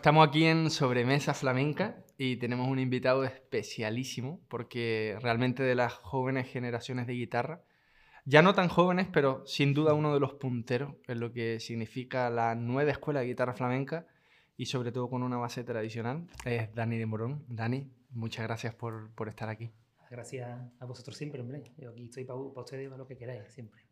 [0.00, 6.48] Estamos aquí en Sobremesa Flamenca y tenemos un invitado especialísimo porque realmente de las jóvenes
[6.48, 7.62] generaciones de guitarra,
[8.24, 12.30] ya no tan jóvenes, pero sin duda uno de los punteros en lo que significa
[12.30, 14.06] la nueva escuela de guitarra flamenca
[14.56, 17.44] y sobre todo con una base tradicional, es Dani de Morón.
[17.48, 19.70] Dani, muchas gracias por, por estar aquí.
[20.10, 20.48] Gracias
[20.78, 21.74] a vosotros siempre, hombre.
[21.76, 23.82] Yo aquí estoy para, ustedes, para lo que queráis, siempre.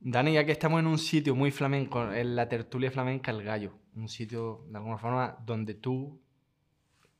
[0.00, 3.72] Dani, ya que estamos en un sitio muy flamenco, en la tertulia flamenca El Gallo,
[3.96, 6.20] un sitio de alguna forma donde tú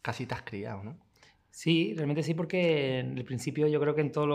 [0.02, 0.96] casi te has criado, ¿no?
[1.50, 4.28] Sí, realmente sí, porque en el principio yo creo que en todos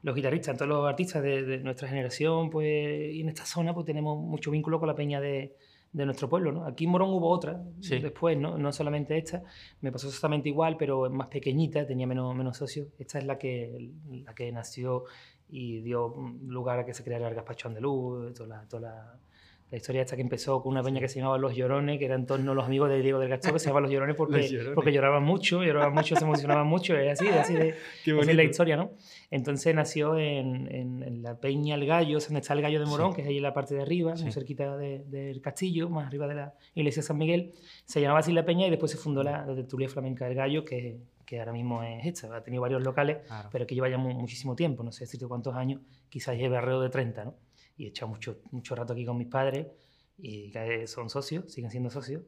[0.00, 3.84] los, guitarristas, en todos los artistas de, nuestra generación, pues, y en esta zona, pues
[3.84, 5.56] tenemos mucho vínculo con la peña de,
[5.92, 6.64] nuestro pueblo, ¿no?
[6.66, 8.56] Aquí en Morón hubo otra, después, ¿no?
[8.56, 9.42] No solamente esta,
[9.80, 12.86] me pasó exactamente igual, pero más pequeñita, tenía menos, menos socios.
[12.96, 13.90] Esta es la que,
[14.24, 15.06] la que nació
[15.50, 16.14] y dio
[16.46, 19.18] lugar a que se creara el gazpacho andaluz, toda la, toda la,
[19.70, 22.26] la, historia esta que empezó con una peña que se llamaba Los Llorones, que eran
[22.26, 25.22] todos los amigos de Diego del Gacho, que se llamaban Los Llorones porque, porque lloraban
[25.22, 27.74] mucho, lloraban mucho, se emocionaban mucho, es así, así de
[28.20, 28.92] así la historia, ¿no?
[29.30, 33.22] Entonces nació en, en, la peña El Gallo, donde está el Gallo de Morón, que
[33.22, 36.54] es ahí en la parte de arriba, muy cerquita del castillo, más arriba de la
[36.74, 37.52] iglesia de San Miguel,
[37.84, 40.64] se llamaba así la peña y después se fundó la, la tertulia flamenca del Gallo,
[40.64, 40.98] que
[41.30, 42.36] que ahora mismo es esta.
[42.36, 43.18] Ha tenido varios locales,
[43.52, 46.90] pero que lleva ya muchísimo tiempo, no sé decirte cuántos años, quizás lleve alrededor de
[46.90, 47.36] 30, ¿no?
[47.76, 49.68] Y he echado mucho, mucho rato aquí con mis padres,
[50.18, 52.24] y que son socios, siguen siendo socios,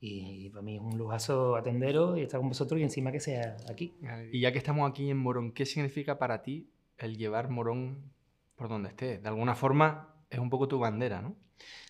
[0.00, 3.58] y para mí es un lujazo atenderos y estar con vosotros y encima que sea
[3.68, 3.94] aquí.
[4.32, 8.10] Y ya que estamos aquí en Morón, ¿qué significa para ti el llevar Morón
[8.54, 9.22] por donde estés?
[9.22, 11.36] De alguna forma es un poco tu bandera, ¿no?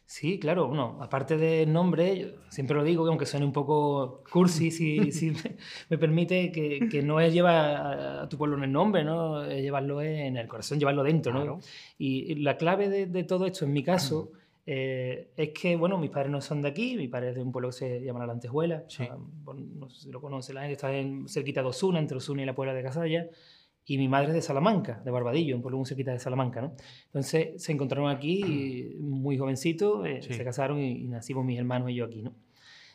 [0.08, 5.10] Sí, claro, bueno, aparte del nombre, siempre lo digo, aunque suene un poco cursi, si,
[5.10, 5.32] si
[5.90, 9.42] me, permite, que, que, no es llevar a, tu pueblo en el nombre, ¿no?
[9.42, 11.58] Es llevarlo en el corazón, llevarlo dentro, ¿no?
[11.98, 14.30] Y, la clave de, de, todo esto, en mi caso,
[14.64, 17.50] eh, es que, bueno, mis padres no son de aquí, mi padre es de un
[17.50, 21.28] pueblo que se llama La Lantejuela, no sé si lo conoce la gente, está en,
[21.28, 23.28] cerquita de Osuna, entre Osuna y la Puebla de Casalla,
[23.86, 26.74] y mi madre es de Salamanca, de Barbadillo, un pueblo muy cerquita de Salamanca, ¿no?
[27.06, 32.04] Entonces se encontraron aquí muy jovencitos, eh, se casaron y, nacimos mis hermanos y yo
[32.04, 32.34] aquí, ¿no?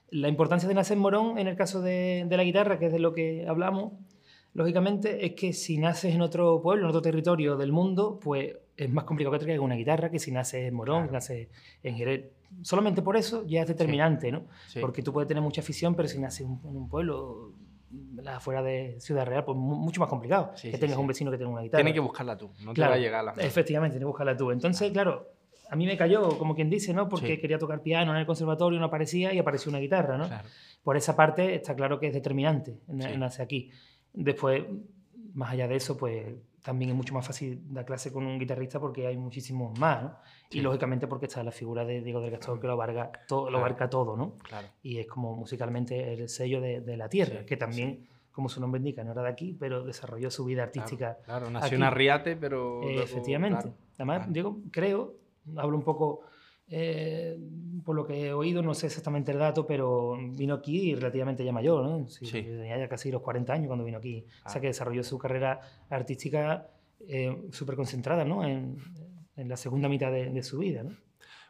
[0.09, 3.00] La importancia de nacer Morón, en el caso de, de, la guitarra, que es de
[3.00, 3.94] lo que hablamos,
[4.53, 8.90] lógicamente es que si naces en otro pueblo, en otro territorio del mundo, pues es
[8.90, 11.47] más complicado que traigas una guitarra que si naces en Morón, si naces
[11.84, 12.25] en Jerez.
[12.63, 14.47] Solamente por eso ya es determinante, ¿no?
[14.81, 17.53] Porque tú puedes tener mucha afición, pero si naces en un pueblo
[18.28, 21.62] afuera de Ciudad Real, pues mucho más complicado que tengas un vecino que tenga una
[21.62, 21.79] guitarra.
[21.79, 24.52] Tienes que buscarla tú, no te va a llegar la Efectivamente, tienes que buscarla tú.
[24.52, 25.29] Entonces, claro,
[25.69, 27.07] a mí me cayó, como quien dice, ¿no?
[27.07, 30.30] Porque quería tocar piano en el conservatorio, no aparecía y apareció una guitarra, ¿no?
[30.84, 33.72] Por esa parte está claro que es determinante, nace aquí.
[34.13, 34.63] Después,
[35.34, 36.25] más allá de eso, pues
[36.64, 40.18] también es mucho más fácil dar clase con un guitarrista porque hay muchísimos más, ¿no?
[40.52, 43.58] Y lógicamente porque está la figura de Diego del Gastor que lo abarca todo, lo
[43.58, 44.38] abarca todo ¿no?
[44.40, 44.68] Claro.
[44.84, 48.80] Y es como musicalmente el sello de, de la tierra, que también, como su nombre
[48.80, 51.18] indica, no era de aquí, pero desarrolló su vida artística.
[51.26, 52.82] Claro, nació en Arriate, pero...
[52.90, 53.72] efectivamente.
[53.96, 55.16] Además, Diego, creo,
[55.58, 56.22] hablo un poco
[56.74, 57.38] eh,
[57.84, 61.52] por lo que he oído, no sé exactamente el dato, pero vino aquí relativamente ya
[61.52, 62.08] mayor, ¿no?
[62.08, 64.26] Sí, Tenía ya casi los 40 años cuando vino aquí.
[64.46, 64.62] O sea, ah.
[64.62, 66.70] que desarrolló su carrera artística
[67.08, 68.46] eh, súper concentrada, ¿no?
[68.46, 68.78] En,
[69.36, 70.96] en, la segunda mitad de, su vida, ¿no?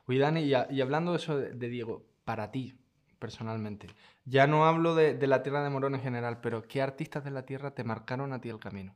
[0.08, 2.80] Oye, Dani, y, y hablando de eso de, Diego, para ti,
[3.20, 3.88] personalmente,
[4.26, 7.30] ya no hablo de, de, la tierra de Morón en general, pero ¿qué artistas de
[7.30, 8.96] la tierra te marcaron a ti el camino?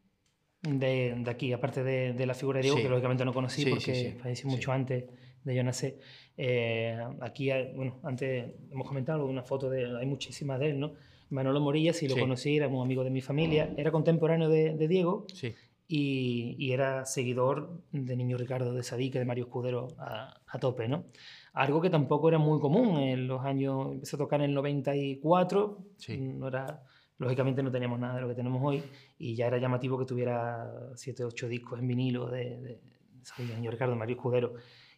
[0.61, 4.17] De, de aquí, aparte de, de, la figura de Diego, que lógicamente no conocí porque
[4.19, 5.03] falleció mucho antes
[5.53, 5.99] de nacer.
[6.37, 10.93] Eh, aquí, bueno, antes hemos comentado una foto de, hay muchísimas de él, ¿no?
[11.29, 15.25] Manolo Morilla, si lo conocí, era un amigo de mi familia, era contemporáneo de, Diego
[15.33, 15.53] sí.
[15.87, 20.87] y, y, era seguidor de Niño Ricardo de Sadique, de Mario Escudero a, a, tope,
[20.87, 21.05] ¿no?
[21.53, 25.79] Algo que tampoco era muy común en los años, empezó a tocar en el 94,
[26.19, 26.83] no era,
[27.17, 28.83] lógicamente no teníamos nada de lo que tenemos hoy
[29.17, 32.79] y ya era llamativo que tuviera 7 o 8 discos en vinilo de, de,
[33.37, 34.53] de Niño Ricardo, de Mario Escudero.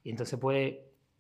[0.07, 0.73] Y entonces, pues,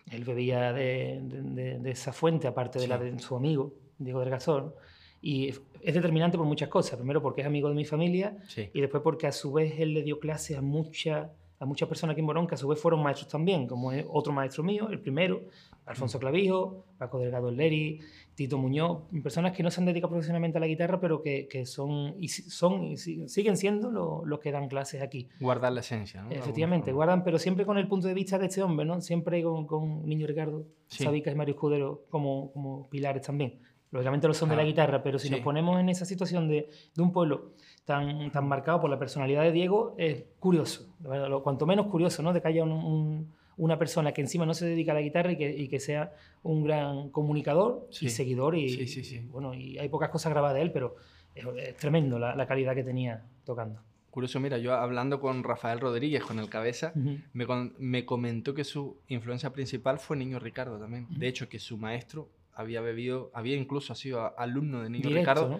[0.09, 4.73] él bebía de, de, esa fuente, aparte de la de su amigo, Diego del Gasol.
[5.21, 6.95] Y es determinante por muchas cosas.
[6.95, 8.37] Primero, porque es amigo de mi familia.
[8.73, 12.13] Y después, porque a su vez él le dio clases a mucha a muchas personas
[12.13, 14.89] aquí en Morón que a su vez fueron maestros también, como es otro maestro mío,
[14.89, 15.41] el primero,
[15.87, 17.99] Alfonso Clavijo, Paco Delgado Leri,
[18.37, 21.65] Tito Muñoz, personas que no se han dedicado profesionalmente a la guitarra, pero que, que
[21.65, 25.27] son, y son y siguen siendo los que dan clases aquí.
[25.39, 26.29] Guardar la esencia, ¿no?
[26.29, 29.01] Efectivamente, guardan, pero siempre con el punto de vista de este hombre, ¿no?
[29.01, 31.03] Siempre con, con Niño Ricardo, sí.
[31.03, 33.59] Sabicas y Mario Escudero como, como pilares también.
[33.89, 37.01] Lógicamente lo son de la guitarra, pero si nos ponemos en esa situación de, de
[37.01, 37.53] un pueblo
[37.85, 40.93] tan, tan marcado por la personalidad de Diego, es curioso,
[41.41, 42.33] cuanto menos curioso, ¿no?
[42.33, 45.37] De que haya un, una persona que encima no se dedica a la guitarra y
[45.37, 46.13] que, y que sea
[46.43, 48.05] un gran comunicador Sí.
[48.05, 48.55] y seguidor.
[48.55, 50.95] Y, Sí, sí, bueno, y hay pocas cosas grabadas de él, pero
[51.33, 53.81] es, es tremendo la, la calidad que tenía tocando.
[54.11, 56.91] Curioso, mira, yo hablando con Rafael Rodríguez, con el cabeza,
[57.33, 61.05] me, comentó que su influencia principal fue Niño Ricardo también.
[61.11, 65.49] De hecho, que su maestro había bebido, había incluso sido alumno de Niño Directo, Ricardo.
[65.49, 65.59] ¿no?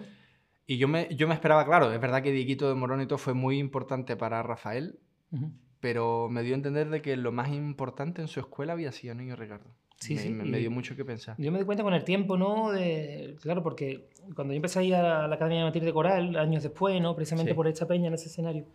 [0.66, 3.18] Y yo me, yo me esperaba, claro, es verdad que Dieguito de Morón y todo
[3.18, 4.98] fue muy importante para Rafael.
[5.80, 9.14] Pero me dio a entender de que lo más importante en su escuela había sido
[9.14, 9.70] Niño Ricardo.
[10.00, 11.34] Sí, me, sí, me- me dio mucho que pensar.
[11.38, 12.70] Yo me di cuenta con el tiempo, ¿no?
[12.70, 16.36] De, claro, porque cuando yo empecé a ir a la Academia de Matilde de Coral,
[16.36, 17.16] años después, ¿no?
[17.16, 17.56] Precisamente Sí.
[17.56, 18.66] por esta peña en ese escenario,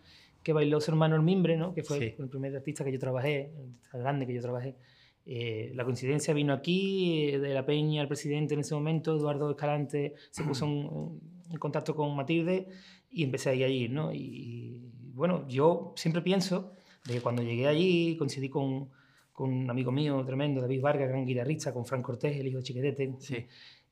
[0.42, 1.72] que bailó su hermano el Mimbre, ¿no?
[1.72, 2.14] Que fue Sí.
[2.18, 4.76] el primer artista que yo trabajé, el artista grande que yo trabajé.
[5.26, 9.48] Eh, la coincidencia vino aquí, eh, de la peña, el presidente en ese momento, Eduardo
[9.50, 12.68] Escalante, se puso en, en contacto con Matilde
[13.10, 14.12] y empecé a ir allí, ¿no?
[14.12, 16.72] Y, y, bueno, yo siempre pienso
[17.06, 18.88] de que cuando llegué allí coincidí con,
[19.32, 22.64] con un amigo mío tremendo, David Vargas, gran guitarrista, con Fran Cortés, el hijo de
[22.64, 23.14] Chiquetete.
[23.18, 23.46] Sí,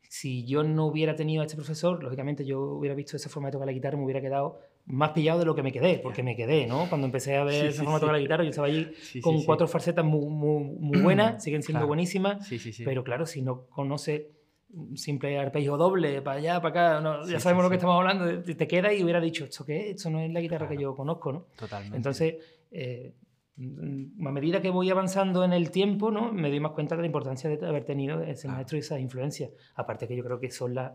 [0.08, 3.52] Si yo no hubiera tenido a este profesor, lógicamente yo hubiera visto esa forma de
[3.52, 6.34] tocar la guitarra, me hubiera quedado más pillado de lo que me quedé, porque me
[6.36, 6.88] quedé, ¿no?
[6.88, 8.18] Cuando empecé a ver Sí, esa sí, forma de tocar sí.
[8.18, 11.62] la guitarra, yo estaba allí sí, con sí, cuatro farsetas muy, muy, muy buenas, siguen
[11.62, 11.88] siendo Claro.
[11.88, 12.82] buenísimas, sí, sí, sí.
[12.84, 14.32] pero claro, si no conoce
[14.94, 17.78] simple arpegio doble, para allá, para acá, no, Sí, ya sí, sabemos lo que sí.
[17.78, 19.96] estamos hablando, te, te queda y hubiera dicho, ¿esto qué es?
[19.96, 20.90] Esto no es la guitarra que Claro.
[20.92, 21.46] yo conozco, ¿no?
[21.56, 21.96] Totalmente.
[21.96, 22.34] Entonces,
[22.72, 23.14] eh,
[23.58, 26.32] a medida que voy avanzando en el tiempo, ¿no?
[26.32, 28.56] me doy más cuenta de la importancia de haber tenido ese Claro.
[28.56, 29.50] maestro y esas influencias.
[29.76, 30.92] Aparte que yo creo que son las,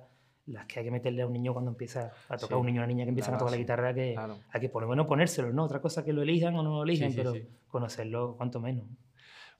[0.47, 2.81] las que hay que meterle a un niño cuando empieza a tocar, Sí, un niño
[2.81, 4.37] o una niña que empiezan la a tocar la base, guitarra, que claro.
[4.51, 5.63] hay que por lo menos ponérselo, ¿no?
[5.65, 7.43] Otra cosa que lo elijan o no lo elijan, sí, pero sí.
[7.67, 8.85] conocerlo cuanto menos.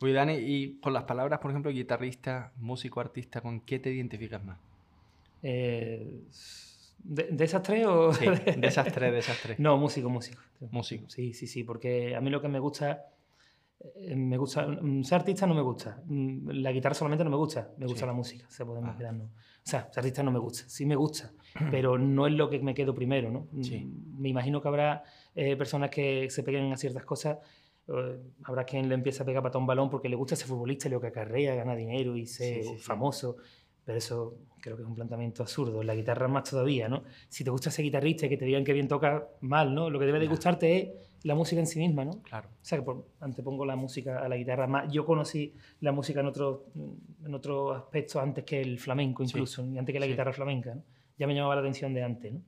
[0.01, 4.43] Oye, Dani, y con las palabras, por ejemplo, guitarrista, músico, artista, ¿con qué te identificas
[4.43, 4.59] más?
[5.43, 6.23] Eh,
[6.99, 8.13] ¿de, de esas tres o...?
[8.13, 9.59] Sí, de esas tres, de esas tres.
[9.59, 10.41] No, músico, músico.
[10.71, 11.09] Músico.
[11.09, 13.05] Sí, sí, sí, porque a mí lo que me gusta,
[13.95, 17.37] eh, me gusta, mm, ser artista no me gusta, mm, la guitarra solamente no me
[17.37, 18.05] gusta, me gusta Sí.
[18.07, 18.97] la música, se podemos Ah.
[18.97, 19.29] quedarnos.
[19.29, 21.31] O sea, ser artista no me gusta, sí me gusta,
[21.71, 23.47] pero no es lo que me quedo primero, ¿no?
[23.51, 23.85] Mm, Sí.
[24.17, 25.03] Me imagino que habrá
[25.35, 27.37] eh, personas que se peguen a ciertas cosas,
[27.87, 30.87] eh, habrá quien le empieza a pegar para un balón porque le gusta ser futbolista
[30.87, 32.81] y lo que acarrea, gana dinero y ser Sí, sí, sí.
[33.87, 35.81] Pero eso creo que es un planteamiento absurdo.
[35.81, 37.03] La guitarra más todavía, ¿no?
[37.29, 39.89] Si te gusta ser guitarrista y que te digan que bien toca, mal, ¿no?
[39.89, 40.89] Lo que debe de gustarte es
[41.23, 42.21] la música en sí misma, ¿no?
[42.21, 42.49] Claro.
[42.49, 44.67] O sea, que por- antepongo la música a la guitarra.
[44.67, 46.59] Más, yo conocí la música en otros
[47.25, 49.31] en otro aspectos antes que el flamenco, Sí.
[49.31, 50.11] incluso, y antes que la Sí.
[50.11, 50.75] guitarra flamenca.
[50.75, 50.83] ¿no?
[51.17, 52.41] Ya me llamaba la atención de antes, ¿no?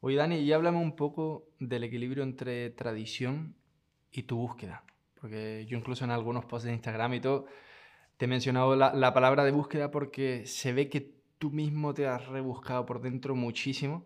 [0.00, 3.54] Oye, Dani, y háblame un poco del equilibrio entre tradición
[4.10, 4.82] y tu búsqueda.
[5.20, 7.46] Porque yo incluso en algunos posts de Instagram y todo,
[8.16, 12.06] te he mencionado la, la palabra de búsqueda porque se ve que tú mismo te
[12.06, 14.04] has rebuscado por dentro muchísimo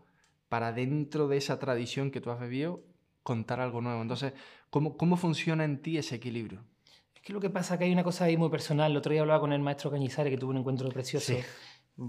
[0.48, 2.82] para dentro de esa tradición que tú has vivido
[3.22, 4.00] contar algo nuevo.
[4.00, 4.32] Entonces,
[4.70, 6.64] ¿cómo, cómo funciona en ti ese equilibrio?
[7.14, 8.90] Es que lo que pasa es que hay una cosa ahí muy personal.
[8.90, 11.34] El otro día hablaba con el maestro Cañizares, que tuve un encuentro precioso.
[11.34, 11.38] Sí.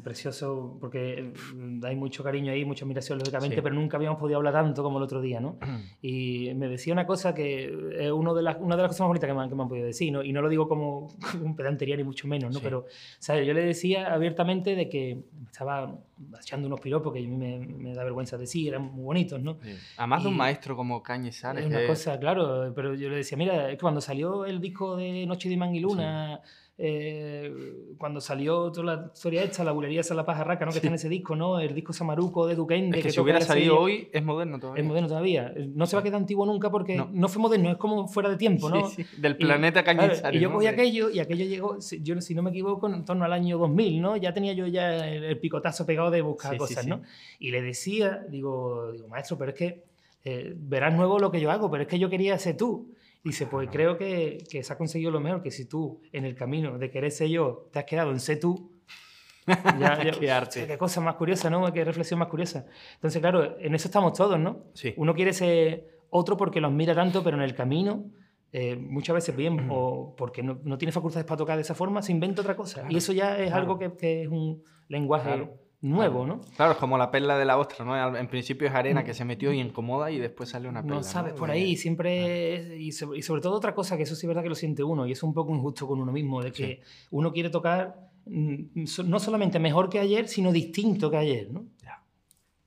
[0.03, 3.61] Precioso, porque mm, hay mucho cariño ahí, mucha admiración, lógicamente, Sí.
[3.63, 5.57] pero nunca habíamos podido hablar tanto como el otro día, ¿no?
[6.01, 7.65] Y me decía una cosa que
[7.99, 9.63] es uno de las, una de las cosas más bonitas que me, han- que me
[9.63, 10.21] han podido decir, ¿no?
[10.23, 11.07] Y no lo digo como,
[11.41, 12.59] como pedantería ni mucho menos, ¿no?
[12.59, 12.63] Sí.
[12.63, 12.85] Pero,
[13.17, 13.47] ¿sabes?
[13.47, 15.97] Yo le decía abiertamente de que estaba
[16.39, 19.57] echando unos piropos que a mí me, me da vergüenza decir, eran muy bonitos, ¿no?
[19.63, 19.71] Sí.
[19.97, 21.63] Además de un maestro como Cañizares.
[21.63, 24.61] Es una que- cosa, claro, pero yo le decía, mira, es que cuando salió el
[24.61, 26.41] disco de Noche de Manguiluna,
[26.81, 27.53] eh,
[27.97, 30.71] cuando salió toda la historia esta, la bulería esa la pajarraca, ¿no?
[30.71, 31.59] Que está en ese disco, ¿no?
[31.59, 32.97] El disco Samaruco de Duquende.
[32.99, 34.81] Es que, si toca hubiera salido serie, hoy, es moderno todavía.
[34.81, 35.53] Es moderno todavía.
[35.75, 37.09] No se va a quedar antiguo nunca porque No.
[37.11, 38.89] no, fue moderno, es como fuera de tiempo, ¿no?
[38.89, 40.39] Sí, sí, Del Y, planeta claro, Cañizares.
[40.39, 40.55] y yo ¿no?
[40.55, 43.33] cogí De- aquello y aquello llegó, si- yo si no me equivoco, en torno al
[43.33, 44.15] año 2000, ¿no?
[44.15, 46.89] Ya tenía yo ya el, el picotazo pegado de buscar Sí, sí, cosas, sí.
[46.89, 47.01] ¿no?
[47.39, 49.83] Y le decía, digo, digo, maestro, pero es que
[50.23, 52.93] eh, verás nuevo lo que yo hago, pero es que yo quería ser tú.
[53.23, 56.35] Dice, pues creo que, que se ha conseguido lo mejor, que si tú en el
[56.35, 58.71] camino de querer ser yo te has quedado en ser tú,
[59.79, 60.67] ya, ya- Qué arte.
[60.67, 61.71] Qué cosa más curiosa, ¿no?
[61.73, 62.65] Qué reflexión más curiosa.
[62.95, 64.65] Entonces, claro, en eso estamos todos, ¿no?
[64.73, 64.93] Sí.
[64.97, 68.05] Uno quiere ser otro porque los mira tanto, pero en el camino,
[68.51, 72.01] eh, muchas veces bien, o porque no, no tiene facultades para tocar de esa forma,
[72.01, 72.81] se inventa otra cosa.
[72.81, 73.61] Claro, y eso ya es claro.
[73.61, 76.41] algo que, que es un lenguaje Claro, nuevo, ¿no?
[76.55, 78.17] Claro, es como la perla de la ostra, ¿no?
[78.17, 80.97] En principio es arena que se metió y incomoda y después sale una perla.
[80.97, 84.03] No sabes por De- ahí, siempre es- y, sobre, y sobre todo otra cosa, que
[84.03, 86.11] eso sí es verdad que lo siente uno, y es un poco injusto con uno
[86.11, 86.79] mismo, de que Sí.
[87.11, 91.63] uno quiere tocar mm, no solamente mejor que ayer, sino distinto que ayer, ¿no?
[91.81, 92.03] Ya.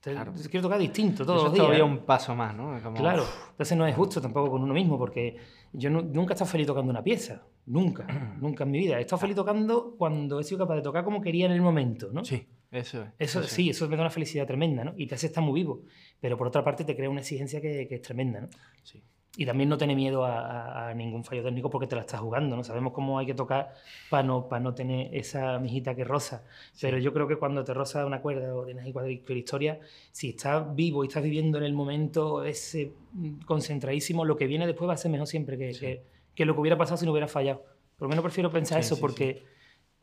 [0.01, 0.33] Claro.
[0.51, 1.89] Quiero tocar distinto todos Eso los es todavía días.
[1.99, 2.81] un paso más, ¿no?
[2.83, 5.37] Como- Claro, entonces no es justo tampoco con uno mismo, porque
[5.73, 8.07] yo nu- nunca he estado feliz tocando una pieza, nunca,
[8.41, 8.99] nunca en mi vida.
[8.99, 12.09] He estado feliz tocando cuando he sido capaz de tocar como quería en el momento,
[12.13, 12.25] ¿no?
[12.25, 13.11] Sí, eso es.
[13.19, 14.95] Eso sí, eso me da una felicidad tremenda, ¿no?
[14.97, 15.83] Y te hace estar muy vivo,
[16.21, 18.49] pero por otra parte te crea una exigencia que, que es tremenda, ¿no?
[18.83, 19.03] Sí.
[19.37, 22.65] y también no tener miedo a, ningún fallo técnico porque te la estás jugando, ¿no?
[22.65, 23.75] Sabemos cómo hay que tocar
[24.09, 26.45] para no, para no tener esa mijita que roza.
[26.81, 29.79] Pero yo creo que cuando te roza una cuerda o tienes ahí cualquier historia,
[30.11, 34.67] si estás vivo y estás viviendo en el momento ese mm, concentradísimo, lo que viene
[34.67, 36.03] después va a ser mejor siempre que,
[36.35, 37.65] que, lo que hubiera pasado si no hubiera fallado.
[37.97, 39.45] Por lo menos prefiero pensar eso porque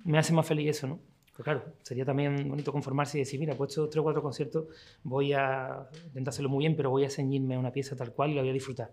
[0.03, 0.99] me hace más feliz eso, ¿no?
[1.39, 4.65] Pero claro, sería también bonito conformarse y decir, mira, he puesto tres o cuatro conciertos,
[5.03, 8.31] voy a intentar hacerlo muy bien, pero voy a ceñirme a una pieza tal cual
[8.31, 8.91] y la voy a disfrutar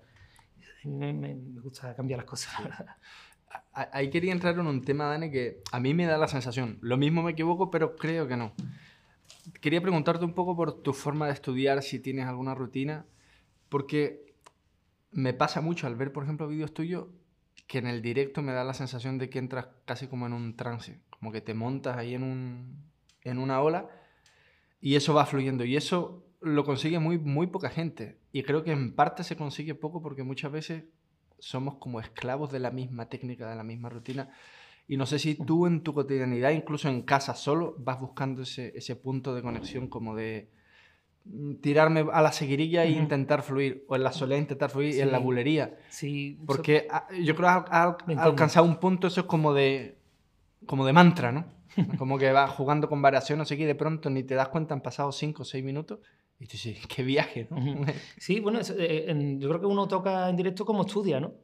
[0.87, 2.55] me, gusta cambiar las cosas.
[3.73, 6.97] Ahí quería entrar en un tema, Dani, que a mí me da la sensación, lo
[6.97, 8.53] mismo me equivoco, pero creo que no.
[9.61, 13.07] Quería preguntarte un poco por tu forma de estudiar, si tienes alguna rutina,
[13.69, 14.35] porque
[15.11, 17.07] me pasa mucho al ver, por ejemplo, vídeos tuyos,
[17.67, 20.57] que en el directo me da la sensación de que entras casi como en un
[20.57, 22.85] trance, como que te montas ahí en, un,
[23.23, 23.89] en una ola
[24.81, 25.65] y eso va fluyendo.
[25.65, 28.19] Y eso lo consigue muy, muy poca gente.
[28.33, 30.85] Y creo que en parte se consigue poco porque muchas veces
[31.39, 34.31] somos como esclavos de la misma técnica, de la misma rutina.
[34.89, 38.73] Y no sé si tú en tu cotidianidad, incluso en casa solo, vas buscando ese,
[38.77, 40.51] ese punto de conexión como de
[41.25, 45.01] mm, tirarme a la seguirilla e intentar fluir, o en la soledad intentar fluir, y
[45.01, 45.77] en la bulería.
[45.89, 46.39] Sí.
[46.47, 46.87] Porque
[47.25, 49.99] yo creo que ha alcanzado un punto, eso es como de,
[50.67, 51.57] como de mantra, ¿no?
[51.99, 54.49] Como que vas jugando con variaciones, no sé qué, y de pronto ni te das
[54.49, 55.99] cuenta, han pasado 5 o 6 minutos
[56.39, 57.57] y tú sí, qué viaje, ¿no?
[58.19, 61.35] Sí, bueno, eh, yo creo que uno toca en directo como estudia, ¿no?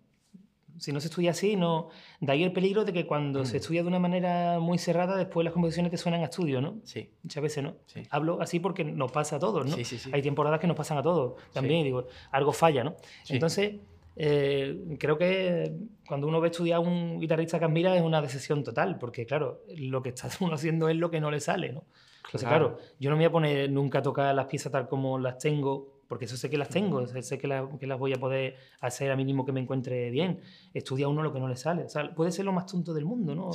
[0.79, 1.91] Si no se estudia así, no.
[2.21, 5.45] De ahí el peligro de que cuando se estudia de una manera muy cerrada, después
[5.45, 6.81] las composiciones te suenan a estudio, ¿no?
[6.83, 7.11] Sí.
[7.23, 7.77] Muchas veces, ¿no?
[8.11, 9.77] Hablo así porque nos pasa a todos, ¿no?
[9.77, 10.11] Sí, sí, sí.
[10.13, 11.41] Hay temporadas que nos pasan a todos.
[11.53, 12.97] También, digo, algo falla, ¿no?
[13.29, 13.77] Entonces,
[14.17, 15.75] eh, creo que
[16.07, 19.63] cuando uno ve estudiar a un guitarrista que admira es una decisión total, porque claro,
[19.77, 21.85] lo que está uno haciendo es lo que no le sale, ¿no?
[22.25, 22.79] Entonces, claro.
[22.99, 26.03] yo no me voy a poner nunca a tocar las piezas tal como las tengo,
[26.13, 27.49] porque eso sé que las tengo, sé que,
[27.81, 30.41] que, las voy a poder hacer a mínimo que me encuentre bien.
[30.75, 31.85] Estudia uno lo que no le sale.
[31.85, 33.51] O sea, puede ser lo más tonto del mundo, ¿no?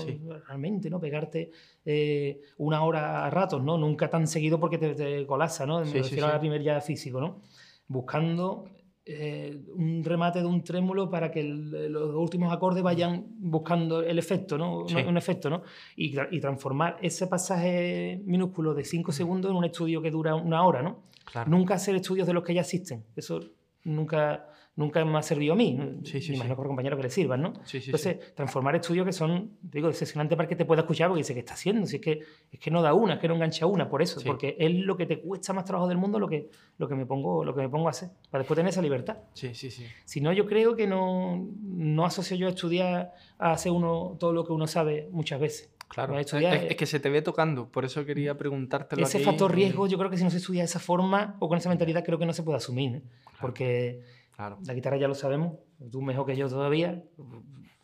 [0.48, 1.00] Realmente, ¿no?
[1.00, 1.52] Pegarte
[1.86, 3.78] eh, una hora a ratos, ¿no?
[3.78, 5.82] Nunca tan seguido porque te, colapsa, ¿no?
[5.82, 7.42] Me refiero a la primer ya físico, ¿no?
[7.88, 8.66] Buscando
[9.10, 14.58] eh, un remate de un trémulo para que los últimos acordes vayan buscando el efecto,
[14.58, 14.80] ¿no?
[14.80, 15.64] Un efecto, ¿no?
[15.96, 20.66] Y, y, transformar ese pasaje minúsculo de 5 segundos en un estudio que dura una
[20.66, 21.04] hora, ¿no?
[21.46, 23.06] Nunca hacer estudios de los que ya existen.
[23.16, 23.40] Eso
[23.86, 25.78] nunca, nunca me ha servido a mí.
[26.04, 27.54] Sí, sí, imagino por compañeros que le sirvan, ¿no?
[27.74, 31.40] Entonces, transformar estudios que son, digo, decepcionantes para que te pueda escuchar porque dice, ¿qué
[31.40, 31.86] está haciendo?
[31.88, 34.22] Si es que, es que no da una, es que no engancha una, por eso,
[34.24, 37.08] porque es lo que te cuesta más trabajo del mundo lo que, lo que, me,
[37.08, 39.18] pongo, lo que me pongo a hacer, para después tener esa libertad.
[39.34, 39.84] Sí, sí, sí.
[40.06, 44.32] Si no, yo creo que no, no asocio yo a estudiar a hacer uno todo
[44.32, 45.72] lo que uno sabe muchas veces.
[45.88, 49.88] Claro, es, es, que se te ve tocando, por eso quería preguntarte Ese factor riesgo,
[49.88, 52.20] yo creo que si no se estudia de esa forma o con esa mentalidad, creo
[52.20, 53.02] que no se puede asumir,
[53.40, 54.02] porque
[54.38, 55.54] la guitarra ya lo sabemos,
[55.92, 57.04] tú mejor que yo todavía,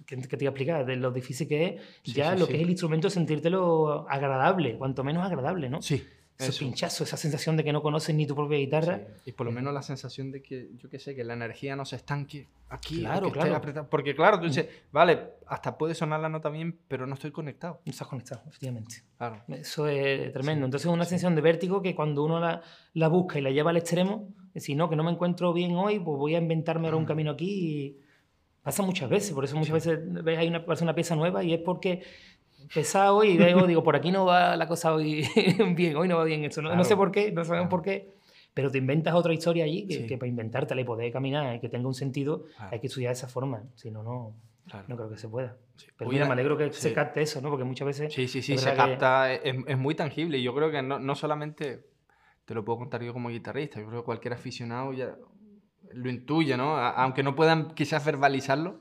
[0.05, 2.69] que, te iba a explicar de lo difícil que es, ya lo que es el
[2.69, 5.81] instrumento, sentírtelo agradable, cuanto menos agradable, ¿no?
[5.81, 6.03] Sí.
[6.37, 9.01] Ese pinchazo, esa sensación de que no conoces ni tu propia guitarra.
[9.23, 11.85] Y por lo menos la sensación de que, yo qué sé, que la energía no
[11.85, 13.01] se estanque aquí.
[13.01, 13.87] Claro, claro.
[13.89, 17.81] Porque claro, tú dices, vale, hasta puede sonar la nota bien, pero no estoy conectado.
[17.85, 19.03] No estás conectado, efectivamente.
[19.17, 19.43] Claro.
[19.47, 20.65] Eso es tremendo.
[20.65, 22.61] Entonces es una sensación de vértigo que cuando uno la,
[22.93, 25.99] la busca y la lleva al extremo, si no, que no me encuentro bien hoy,
[25.99, 27.97] pues voy a inventarme ahora un camino aquí y
[28.61, 29.31] pasa muchas veces.
[29.33, 32.03] Por eso muchas veces ves ahí una, una pieza nueva y es porque
[32.73, 35.27] pesado y luego digo, por aquí no va la cosa hoy
[35.75, 36.61] bien, hoy no va bien eso.
[36.61, 38.13] No, sé por qué, no sabemos por qué,
[38.53, 41.87] pero te inventas otra historia allí que, para inventártela y poder caminar y que tenga
[41.87, 43.63] un sentido, hay que estudiar de esa forma.
[43.75, 44.33] Si no, no,
[44.87, 45.57] no creo que se pueda.
[45.97, 47.49] Pero mira, me alegro que se capte eso, ¿no?
[47.49, 48.13] Porque muchas veces...
[48.13, 51.15] Sí, sí, sí, se capta, es, es, muy tangible y yo creo que no, no
[51.15, 51.92] solamente
[52.45, 55.15] te lo puedo contar yo como guitarrista, yo creo que cualquier aficionado ya
[55.93, 56.77] lo intuye, ¿no?
[56.77, 58.79] aunque no puedan quizás verbalizarlo,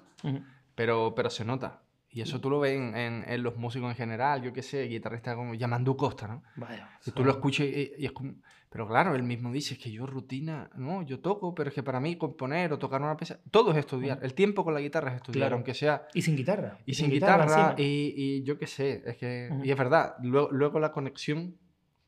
[0.74, 1.82] pero, pero se nota.
[2.14, 5.34] Y eso tú lo ves en, en, los músicos en general, yo qué sé, guitarrista
[5.34, 6.42] como Yamandu Costa, ¿no?
[6.56, 6.90] Vaya.
[7.06, 8.34] Y tú lo escuchas y, es como...
[8.68, 12.00] Pero claro, él mismo dice que yo rutina, no, yo toco, pero es que para
[12.00, 14.18] mí componer o tocar una pieza, todo es estudiar.
[14.22, 16.06] El tiempo con la guitarra es estudiar, aunque sea...
[16.12, 16.78] Y sin guitarra.
[16.84, 19.50] Y sin, guitarra, y, y, yo qué sé, es que...
[19.62, 21.56] Y es verdad, luego, luego la conexión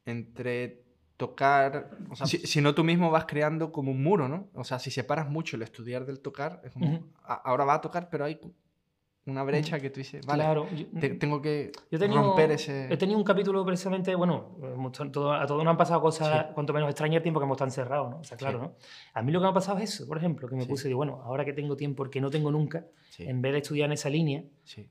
[0.04, 0.83] entre
[1.16, 4.48] tocar, o sea, si, no tú mismo vas creando como un muro, ¿no?
[4.54, 8.08] O sea, si separas mucho el estudiar del tocar, es como, ahora va a tocar,
[8.10, 8.40] pero hay
[9.26, 10.66] una brecha que tú dices, vale, claro,
[11.18, 12.92] tengo que romper ese...
[12.92, 17.22] He tenido un capítulo precisamente, bueno, a todos nos han pasado cosas, cuanto menos extrañas,
[17.22, 18.18] tiempo que hemos estado encerrados, ¿no?
[18.18, 18.74] O sea, claro, ¿no?
[19.14, 20.94] A mí lo que me ha pasado es eso, por ejemplo, que me puse, de,
[20.94, 22.84] bueno, ahora que tengo tiempo, porque no tengo nunca,
[23.18, 24.44] en vez de estudiar en esa línea,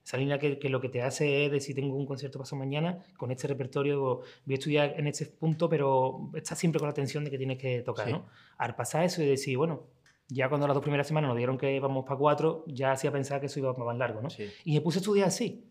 [0.04, 2.56] esa línea que, que, lo que te hace es de si tengo un concierto paso
[2.56, 6.94] mañana, con este repertorio voy a estudiar en este punto, pero estás siempre con la
[6.94, 8.26] tensión de que tienes que tocar, ¿no?
[8.58, 9.84] Al pasar eso y decir, bueno,
[10.30, 13.40] Ya cuando las dos primeras semanas nos dieron que íbamos para cuatro, ya hacía pensar
[13.40, 14.30] que eso iba más largo, ¿no?
[14.30, 14.50] Sí.
[14.66, 15.66] Y me puse a estudiar así.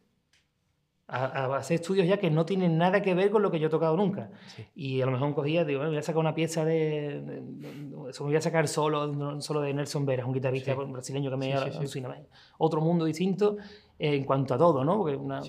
[1.09, 3.66] A, a hacer estudios ya que no tienen nada que ver con lo que yo
[3.66, 4.30] he tocado nunca.
[4.56, 4.64] Sí.
[4.75, 8.11] Y a lo mejor cogía, digo, "Bueno, voy a sacar una pieza de, de- de-
[8.11, 10.80] eso, me voy a sacar solo, solo de Nelson Veras, un guitarrista Sí.
[10.90, 12.16] brasileño que me alucina.
[12.59, 13.56] Otro mundo distinto
[13.99, 14.97] eh, en cuanto a todo, ¿no?
[14.99, 15.42] Porque una,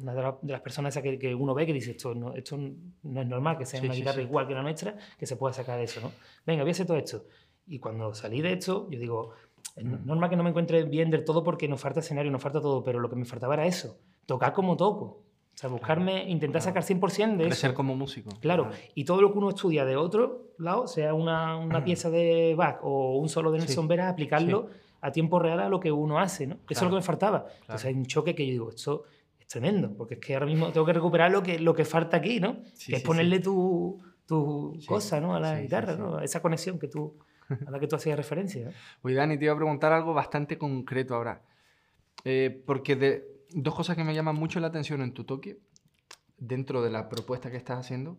[0.00, 2.34] una de, la- de las personas esas que, que uno ve que dice, esto no,
[2.34, 4.22] esto no es normal, que sea Sí, una sí, guitarra sí.
[4.22, 6.10] igual que la nuestra, que se pueda sacar de eso, ¿no?
[6.44, 7.24] Venga, voy a hacer todo esto.
[7.66, 9.30] Y cuando salí de esto, yo digo,
[9.76, 12.42] es no- normal que no me encuentre bien del todo porque nos falta escenario, nos
[12.42, 15.04] falta todo, pero lo que me faltaba era eso, tocar como toco.
[15.54, 16.80] O sea, buscarme, intentar claro.
[16.80, 17.48] sacar 100% de eso.
[17.50, 18.30] Crecer como músico.
[18.40, 22.54] Claro, y todo lo que uno estudia de otro lado, sea una, una pieza de
[22.56, 23.66] Bach o un solo de Sí.
[23.68, 24.66] Nelson Vera, aplicarlo
[25.00, 26.54] a tiempo real a lo que uno hace, ¿no?
[26.54, 27.46] Eso es Claro, lo que me faltaba.
[27.60, 29.04] Entonces hay un choque que yo digo, esto
[29.38, 32.16] es tremendo, porque es que ahora mismo tengo que recuperar lo que, lo que falta
[32.16, 32.56] aquí, ¿no?
[32.74, 35.36] Sí, que es sí, ponerle tu, tu Sí, cosa, ¿no?
[35.36, 36.00] A la sí, sí, guitarra, sí.
[36.00, 36.18] ¿no?
[36.20, 37.14] Esa conexión que tú,
[37.66, 38.70] a la que tú hacías referencia.
[39.02, 41.42] Oye, Dani, te iba a preguntar algo bastante concreto ahora.
[42.24, 45.58] Eh, porque de dos cosas que me llaman mucho la atención en tu toque,
[46.38, 48.18] dentro de la propuesta que estás haciendo,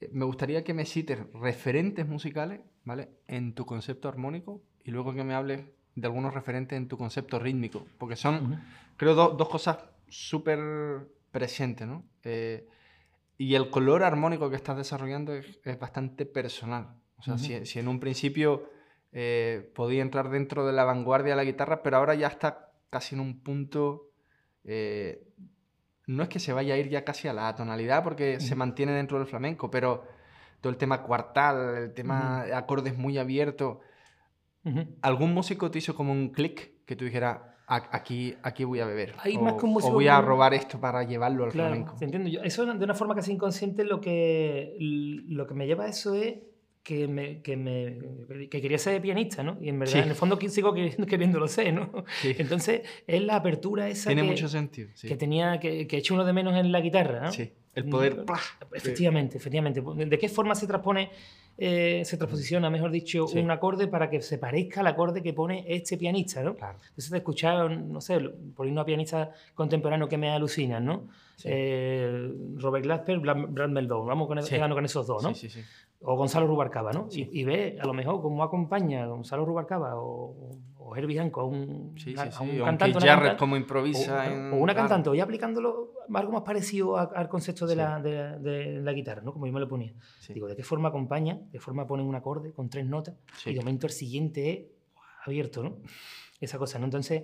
[0.00, 3.08] eh, me gustaría que me cites referentes musicales, ¿vale?
[3.28, 5.64] En tu concepto armónico y luego que me hables
[5.94, 8.56] de algunos referentes en tu concepto rítmico, porque son, Ujú.
[8.96, 9.78] creo, do- dos cosas
[10.08, 10.58] súper
[11.30, 12.04] presentes, ¿no?
[12.22, 12.66] Eh,
[13.38, 16.94] y el color armónico que estás desarrollando es, es bastante personal.
[17.22, 18.68] O sea, si, si en un principio
[19.12, 23.14] eh, podía entrar dentro de la vanguardia de la guitarra, pero ahora ya está casi
[23.14, 24.10] en un punto...
[24.64, 25.22] eh,
[26.08, 28.90] no es que se vaya a ir ya casi a la tonalidad porque se mantiene
[28.92, 30.02] dentro del flamenco, pero
[30.60, 33.78] todo el tema cuartal, el tema de acordes muy abiertos,
[34.64, 34.80] Ujú.
[35.00, 37.38] ¿algún músico te hizo como un clic que tú dijeras,
[37.68, 39.14] "A- aquí, aquí voy a beber?
[39.22, 41.68] Hay o, más que un o músico voy a robar esto para llevarlo al Claro,
[41.68, 41.96] flamenco.
[41.98, 42.28] te entiendo.
[42.28, 46.14] Yo- eso de una forma casi inconsciente lo que, lo que me lleva a eso
[46.14, 46.34] es
[46.82, 47.98] que, me, que, me,
[48.48, 49.56] que quería ser pianista, ¿no?
[49.60, 49.98] Y en verdad, Sí.
[50.00, 52.04] en el fondo, sigo queriendo, queriéndolo ser, ¿no?
[52.20, 52.34] Sí.
[52.38, 54.88] Entonces, es la apertura esa Tiene que, mucho sentido.
[54.94, 55.06] Sí.
[55.08, 57.32] que tenía, que, que hecho uno de menos en la guitarra, ¿no?
[57.32, 58.16] Sí, El poder...
[58.16, 58.74] Mm.
[58.74, 59.80] Efectivamente, efectivamente.
[59.80, 61.10] ¿De qué forma se transpone,
[61.56, 65.64] eh, se transposiciona, mejor dicho, un acorde para que se parezca al acorde que pone
[65.68, 66.56] este pianista, ¿no?
[66.56, 66.78] Claro.
[66.88, 68.18] Entonces escuchado, no sé,
[68.56, 71.08] por irnos a pianistas contemporáneos que me alucinan, ¿no?
[71.36, 71.48] Sí.
[71.50, 75.34] Eh, Robert Glasper, Brad Meldau, vamos con, quedando con esos dos, ¿no?
[75.34, 75.66] Sí, sí, sí.
[76.04, 77.10] O Gonzalo Rubalcaba, ¿no?
[77.10, 77.28] Sí.
[77.32, 80.34] Y, y ve a lo mejor cómo acompaña a Gonzalo Rubalcaba o,
[80.78, 84.26] o Herbie Hancock a un, Sí, sí, a un cantante, una cantante, como o, improvisa
[84.32, 84.52] en...
[84.52, 88.12] o una cantante, o ya aplicándolo algo más parecido a- al concepto de, la, de,
[88.14, 89.32] la- de la guitarra, ¿no?
[89.32, 89.94] Como yo me lo ponía.
[90.34, 91.34] Digo, ¿de qué forma acompaña?
[91.36, 93.14] ¿De qué forma ponen un acorde con tres notas?
[93.46, 94.66] Y de momento el siguiente es
[95.24, 95.76] abierto, ¿no?
[96.42, 96.84] Esa cosa, ¿no?
[96.86, 97.22] Entonces,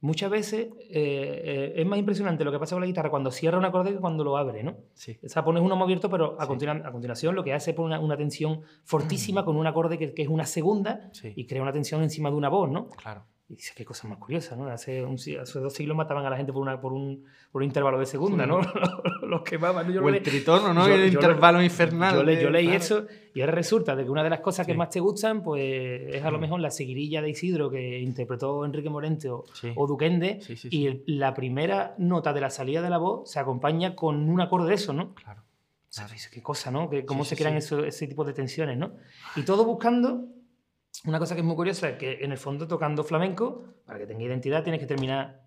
[0.00, 3.58] muchas veces eh, eh, es más impresionante lo que pasa con la guitarra cuando cierra
[3.58, 4.76] un acorde que cuando lo abre, ¿no?
[4.94, 5.18] Sí.
[5.24, 6.66] O sea, pones uno muy abierto, pero a, Sí.
[6.84, 10.14] a continuación lo que hace es poner una, una tensión fortísima con un acorde que,
[10.14, 11.32] que es una segunda Sí.
[11.34, 12.88] y crea una tensión encima de una voz, ¿no?
[12.90, 13.24] Claro.
[13.52, 14.68] Y dices, qué cosa más curiosa, ¿no?
[14.68, 17.66] Hace, un hace dos siglos mataban a la gente por, una, por, un, por un
[17.66, 18.60] intervalo de segunda, ¿no?
[19.26, 19.92] Los quemaban.
[19.92, 20.86] Yo O el tritono, ¿no?
[20.86, 22.14] yo- el yo intervalo le- infernal.
[22.14, 22.78] yo, le- yo leí claro.
[22.78, 24.78] eso y ahora resulta de que una de las cosas que Sí.
[24.78, 26.42] más te gustan, pues es a lo Mm.
[26.42, 29.72] mejor la seguirilla de Isidro que interpretó Enrique Morente o, Sí.
[29.74, 33.40] o Duquende, Sí, y el- la primera nota de la salida de la voz se
[33.40, 35.12] acompaña con un acorde de eso, ¿no?
[35.16, 35.40] Claro.
[35.42, 36.88] O sea, dices, qué cosa, ¿no?
[36.88, 38.92] Que cómo se crean eso- ese tipo de tensiones, ¿no?
[39.34, 40.26] Y todo buscando
[41.06, 44.06] una cosa que es muy curiosa, es que en el fondo tocando flamenco, para que
[44.06, 45.42] tenga identidad, tienes que terminar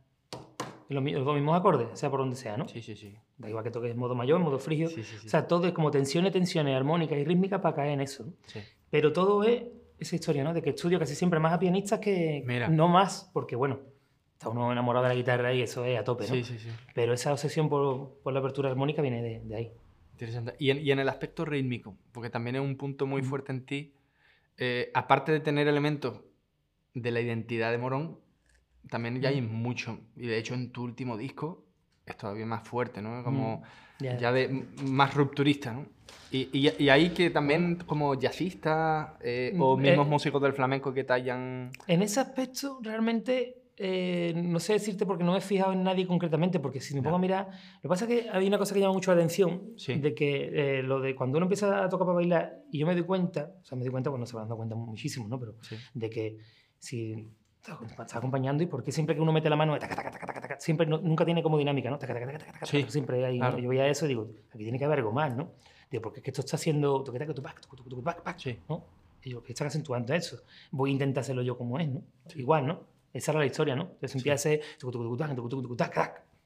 [0.90, 2.68] en los, mi- los mismos acordes, sea por donde sea, ¿no?
[2.68, 3.16] Sí, sí, sí.
[3.38, 4.90] Da igual que toques en modo mayor, en modo frígido.
[4.90, 5.28] Sí, sí, sí.
[5.28, 8.26] O sea, todo es como tensiones, tensiones armónicas y rítmicas para caer en eso.
[8.90, 9.64] Pero todo es
[10.00, 10.54] esa historia, ¿no?
[10.54, 12.68] De que estudio casi siempre más a pianistas que Mira.
[12.68, 13.80] no más, porque bueno,
[14.34, 16.34] está uno enamorado de la guitarra y eso es a tope, ¿no?
[16.36, 16.70] Sí, sí, sí.
[16.94, 19.72] Pero esa obsesión por, por la apertura armónica viene de, de ahí.
[20.14, 20.56] Interesante.
[20.60, 23.66] Y en, y en el aspecto rítmico, porque también es un punto muy fuerte en
[23.66, 23.94] ti,
[24.58, 26.22] eh, aparte de tener elementos
[26.94, 28.20] de la identidad de Morón,
[28.90, 30.00] también ya hay mucho.
[30.16, 31.66] Y de hecho en tu último disco
[32.06, 33.24] es todavía más fuerte, ¿no?
[33.24, 33.64] Como
[34.00, 34.18] Ya.
[34.18, 35.86] ya de más rupturista, ¿no?
[36.32, 40.54] Y, y, y ahí que también como jazzistas eh, o Mm, mismos eh, músicos del
[40.54, 41.72] flamenco que hayan...
[41.88, 46.06] En ese aspecto, realmente, eh, no sé decirte porque no me he fijado en nadie
[46.06, 48.74] concretamente, porque si me pongo a mirar, lo que pasa es que hay una cosa
[48.74, 49.96] que llama mucho la atención, Sí.
[49.96, 52.94] de que eh, lo de cuando uno empieza a tocar para bailar, y yo me
[52.94, 55.40] doy cuenta, o sea, me doy cuenta, bueno, se van dando cuenta muchísimo, ¿no?
[55.40, 55.76] Pero Sí.
[55.94, 56.38] de que
[56.78, 57.28] si
[58.04, 60.98] está acompañando y porque siempre que uno mete la mano, taca, taca, taca, siempre no-
[61.00, 61.98] nunca tiene como dinámica, ¿no?
[62.66, 63.58] Sí, siempre hay, claro.
[63.58, 65.52] yo veía eso y digo, aquí tiene que haber algo más, ¿no?
[65.90, 67.04] Digo, porque es que esto está haciendo.
[68.70, 68.84] ¿no?
[69.24, 70.42] Y yo, que están acentuando eso.
[70.72, 72.02] Voy a intentar hacerlo yo como es, ¿no?
[72.36, 72.82] Igual, ¿no?
[73.14, 73.84] Esa era la historia, ¿no?
[73.84, 74.62] Entonces empieza a hacer...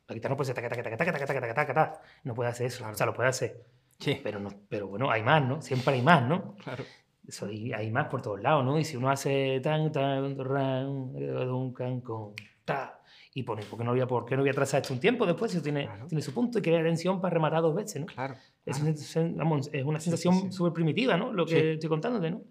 [0.07, 1.91] La guitarra no puede hacer...
[2.23, 2.87] No puede hacer eso.
[2.87, 3.63] O sea, lo puede hacer.
[3.99, 4.19] Sí.
[4.23, 5.61] Pero, no, pero bueno, hay más, ¿no?
[5.61, 6.55] Siempre hay más, ¿no?
[6.63, 6.83] Claro.
[7.27, 8.79] Eso, hay, hay más por todos lados, ¿no?
[8.79, 13.01] Y si uno hace tan, tan, ran, un cancón, ta,
[13.33, 14.99] y pone, ¿por qué no voy a, por qué no voy a trazar esto un
[14.99, 15.51] tiempo después?
[15.51, 16.07] Si tiene, claro.
[16.07, 18.05] tiene su punto y crea tensión para rematar dos veces, ¿no?
[18.05, 18.35] Claro.
[18.65, 20.71] Es, es, es una sensación súper sí, sí, sí.
[20.71, 21.33] primitiva, ¿no?
[21.33, 22.41] Lo que estoy contándote, ¿no?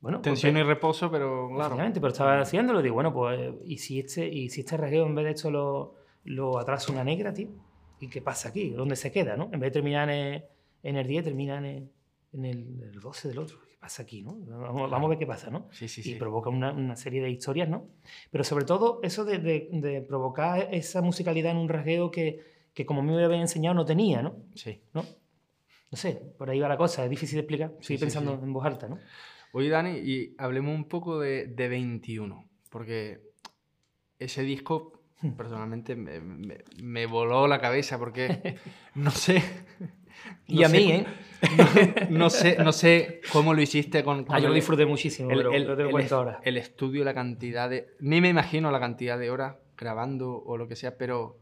[0.00, 1.76] Bueno, pues, Tensión y reposo, pero claro.
[1.94, 5.24] Pero estaba haciéndolo, digo, bueno, pues, ¿y si este, y si este rasgueo en vez
[5.24, 7.48] de esto lo, lo atrasa una negra, tío?
[8.00, 8.70] ¿Y qué pasa aquí?
[8.70, 9.44] ¿Dónde se queda, no?
[9.52, 10.44] En vez de terminar en,
[10.82, 11.90] en el 10, termina en,
[12.32, 13.56] en el, el 12 del otro.
[13.66, 14.36] ¿Qué pasa aquí, no?
[14.46, 15.68] Vamos, vamos a ver qué pasa, ¿no?
[15.72, 16.14] Sí, sí, y sí.
[16.16, 17.88] provoca una, una serie de historias, ¿no?
[18.30, 22.40] Pero sobre todo eso de, de- de provocar esa musicalidad en un rasgueo que,
[22.74, 24.36] que como me habían enseñado no tenía, ¿no?
[24.54, 24.82] Sí.
[24.92, 25.04] ¿no?
[25.90, 27.72] No sé, por ahí va la cosa, es difícil de explicar.
[27.80, 28.98] Estoy pensando en voz alta, ¿no?
[29.56, 33.22] Oye, Dani, y hablemos un poco de, de 21, porque
[34.18, 35.00] ese disco
[35.34, 38.56] personalmente me, me- me voló la cabeza, porque
[38.94, 39.42] no sé...
[40.46, 41.06] Y no a sé mí, ¿eh?
[42.10, 44.26] No, no sé, no sé cómo lo hiciste con...
[44.28, 46.38] Ah, yo lo disfruté muchísimo, el, el- lo te el ahora.
[46.42, 47.88] el estudio, la cantidad de...
[48.00, 51.38] Ni me imagino la cantidad de horas grabando o lo que sea, pero...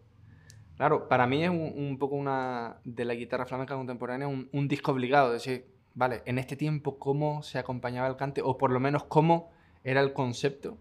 [0.76, 2.76] Claro, para mí es un, un poco una...
[2.84, 5.34] De la guitarra flamenca contemporánea, un, un disco obligado.
[5.34, 8.42] Es decir, vale, en este tiempo, ¿cómo se acompañaba el cante?
[8.42, 9.50] O por lo menos, ¿cómo
[9.82, 10.76] era el concepto?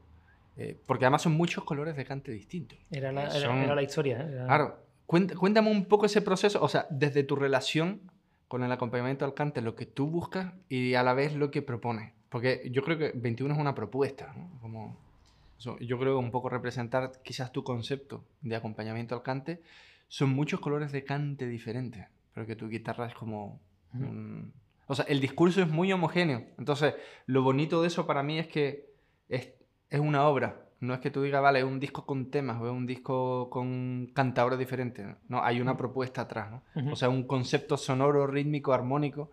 [0.58, 2.78] Eh, porque además son muchos colores de cante distintos.
[2.92, 4.22] Era la, era- son- era la historia.
[4.22, 4.30] ¿eh?
[4.34, 8.02] Era- Claro, cuént- cuéntame un poco ese proceso, o sea, desde tu relación
[8.48, 11.62] con el acompañamiento al cante, lo que tú buscas y a la vez lo que
[11.64, 12.14] propones.
[12.30, 14.50] Porque yo creo que 21 es una propuesta, ¿no?
[14.62, 14.96] Como,
[15.80, 19.62] yo creo que un poco representar quizás tu concepto de acompañamiento al cante.
[20.08, 23.60] Son muchos colores de cante diferentes, pero que tu guitarra es como...
[23.94, 24.54] Un-
[24.88, 26.46] O sea, el discurso es muy homogéneo.
[26.58, 28.90] Entonces, lo bonito de eso para mí es que
[29.30, 29.54] es,
[29.90, 30.60] es una obra.
[30.80, 33.50] No es que tú digas, vale, es un disco con temas o es un disco
[33.50, 35.08] con cantadores diferentes.
[35.30, 36.64] No, hay una propuesta atrás, ¿no?
[36.76, 36.92] Ujú.
[36.92, 39.32] O sea, un concepto sonoro, rítmico, armónico.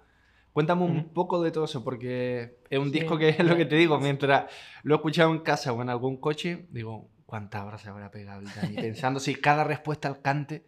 [0.53, 3.67] Cuéntame un poco de todo eso, porque es un Sí, disco que es lo que
[3.67, 4.51] te digo, mientras
[4.83, 8.43] lo he escuchado en casa o en algún coche, digo, ¿cuántas horas se habrá pegado?
[8.57, 8.75] Dani?
[8.75, 10.65] Pensando si cada respuesta al cante,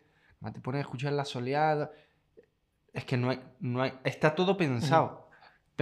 [0.52, 1.90] te pones a escuchar la soleada.
[2.92, 5.21] Es que no hay, no hay, está todo pensado.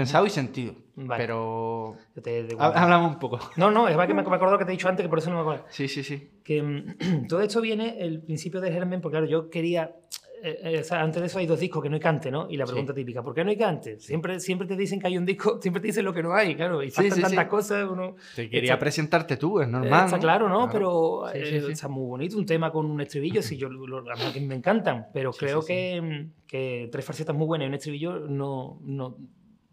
[0.00, 0.74] Pensado y sentido.
[0.96, 1.22] Vale.
[1.22, 3.38] Pero te- te háblame un poco.
[3.56, 5.30] No, no, es que me, me acuerdo que te he dicho antes, que por eso
[5.30, 5.64] no me acuerdo.
[5.70, 6.30] Sí, sí, sí.
[6.44, 9.94] Que mm, todo esto viene el principio de germen, porque claro, yo quería.
[10.42, 12.48] eh, eh, o sea, antes de eso hay dos discos que no hay cante, ¿no?
[12.50, 12.72] Y la Sí.
[12.72, 13.98] pregunta típica, ¿por qué no hay cante?
[14.00, 16.54] Siempre, siempre te dicen que hay un disco, siempre te dicen lo que no hay,
[16.54, 16.82] claro.
[16.82, 17.50] Y Sí, faltan sí, tantas sí.
[17.50, 18.16] cosas, uno.
[18.36, 20.04] Te quería presentarte tú, es normal.
[20.06, 20.22] Está ¿no?
[20.22, 20.68] claro, ¿no?
[20.70, 21.72] Pero Sí, eh, sí, sí.
[21.72, 25.32] está muy bonito, un tema con un estribillo, sí, yo, lo, que me encantan, pero
[25.32, 25.72] Sí, creo sí, sí.
[25.74, 29.16] Que, mm, que tres farsetas muy buenas y un estribillo no, no,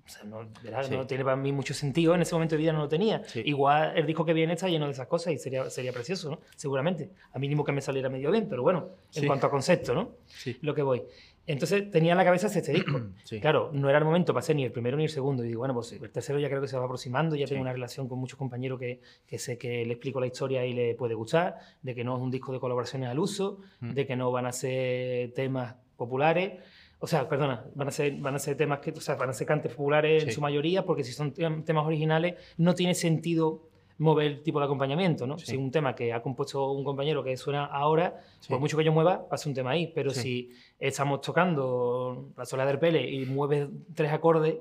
[0.08, 0.96] o sea, no, verás, Sí.
[0.96, 3.22] no tiene para mí mucho sentido, en ese momento de vida no lo tenía.
[3.26, 3.42] Sí.
[3.46, 6.40] Igual el disco que viene está lleno de esas cosas y sería, sería precioso, ¿no?
[6.56, 7.10] Seguramente.
[7.34, 9.28] A mínimo que me saliera medio bien, pero bueno, en Sí.
[9.28, 10.12] cuanto a concepto, ¿no?
[10.26, 10.58] Sí.
[10.62, 11.04] Lo que voy.
[11.46, 13.00] Entonces tenía en la cabeza este disco.
[13.42, 15.44] Claro, no era el momento para hacer ni el primero ni el segundo.
[15.46, 17.72] Y digo, bueno, pues el tercero ya creo que se va aproximando, ya tengo una
[17.72, 21.14] relación con muchos compañeros que, que sé que le explico la historia y le puede
[21.14, 23.92] gustar, de que no es un disco de colaboraciones al uso, Mm.
[23.94, 26.54] de que no van a ser temas populares.
[27.00, 29.34] O sea, perdona, van a ser, van a ser temas que, o sea, van a
[29.34, 30.36] ser cantes populares en Sí.
[30.36, 33.64] su mayoría, porque si son tem- temas originales, no tiene sentido
[34.00, 35.38] mover el tipo de acompañamiento, ¿no?
[35.40, 35.46] Sí.
[35.48, 38.50] Si es un tema que ha compuesto un compañero que suena ahora, Sí.
[38.50, 39.92] por mucho que yo mueva, pasa un tema ahí.
[39.94, 44.58] Pero si estamos tocando la sola del Pele y mueves tres acordes,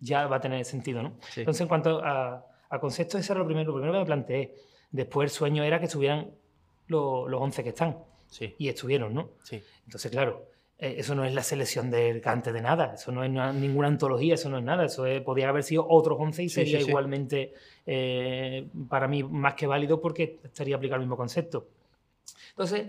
[0.00, 1.16] ya va a tener sentido, ¿no?
[1.36, 4.54] Entonces, en cuanto a, a conceptos, eso era lo primero, lo primero que me planteé.
[4.90, 6.30] Después el sueño era que estuvieran
[6.86, 7.98] los, los 11 que están.
[8.28, 9.30] Sí, Y estuvieron, ¿no?
[9.42, 9.60] sí.
[9.84, 10.46] Entonces, claro,
[10.80, 13.88] eh, eso no es la selección del cante de nada, eso no es na- ninguna
[13.88, 16.80] antología, eso no es nada, eso es- podía haber sido otros 11 y Sí, sería
[16.80, 17.52] sí, igualmente
[17.86, 21.68] eh, para mí más que válido porque estaría aplicado el mismo concepto.
[22.50, 22.88] Entonces,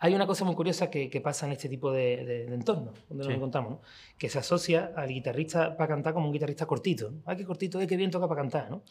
[0.00, 2.94] hay una cosa muy curiosa que, que pasa en este tipo de, de, de entornos,
[3.08, 3.80] donde nos encontramos, ¿no?
[4.16, 7.10] que se asocia al guitarrista para cantar como un guitarrista cortito.
[7.10, 7.22] ¿no?
[7.26, 8.82] Ah, qué cortito, qué bien toca para cantar, ¿no?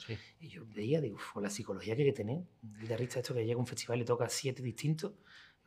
[0.42, 3.46] Y yo veía, digo, "Uf, la psicología que hay que tener, un guitarrista esto que
[3.46, 5.14] llega a un festival y toca siete distintos,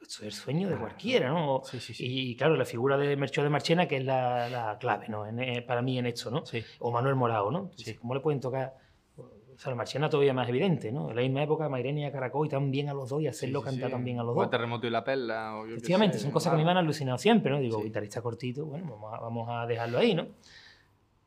[0.01, 1.63] esto es el sueño de cualquiera, ¿no?
[1.65, 2.05] Sí, sí, sí.
[2.07, 5.27] Y claro, la figura de Merchó de Marchena, que es la, la clave, ¿no?
[5.27, 6.45] En, eh, para mí en esto, ¿no?
[6.47, 6.63] Sí.
[6.81, 7.71] O Manuel Morao, ¿no?
[7.77, 7.95] Sí.
[7.95, 8.75] ¿Cómo le pueden tocar?
[9.17, 11.11] O sea, la Marchena todavía más evidente, ¿no?
[11.11, 13.61] En la misma época, Mairene y Caracol y tan bien a los dos y hacerlo
[13.61, 13.93] Sí, sí, cantar sí.
[13.93, 14.51] tan bien a los O dos.
[14.51, 15.57] Terremoto y la perla.
[15.57, 17.59] O yo Efectivamente, sé, son cosas que a mí me han alucinado siempre, ¿no?
[17.61, 17.85] Digo, Sí.
[17.85, 20.29] guitarrista cortito, bueno, vamos a, vamos a dejarlo ahí, ¿no?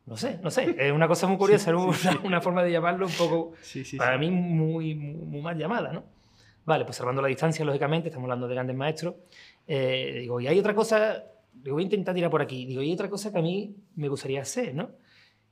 [0.08, 1.86] No sé, no sé, es una cosa muy curiosa, ¿no?
[1.86, 4.20] una, una forma de llamarlo un poco, Sí, sí, para sí.
[4.20, 6.04] mí, muy, muy, muy mal llamada, ¿no?
[6.65, 9.15] Vale, pues salvando la distancia, lógicamente, estamos hablando de grandes maestros.
[9.67, 11.23] Eh, digo, y hay otra cosa,
[11.54, 13.76] digo, voy a intentar tirar por aquí, digo, y hay otra cosa que a mí
[13.95, 14.91] me gustaría hacer, ¿no?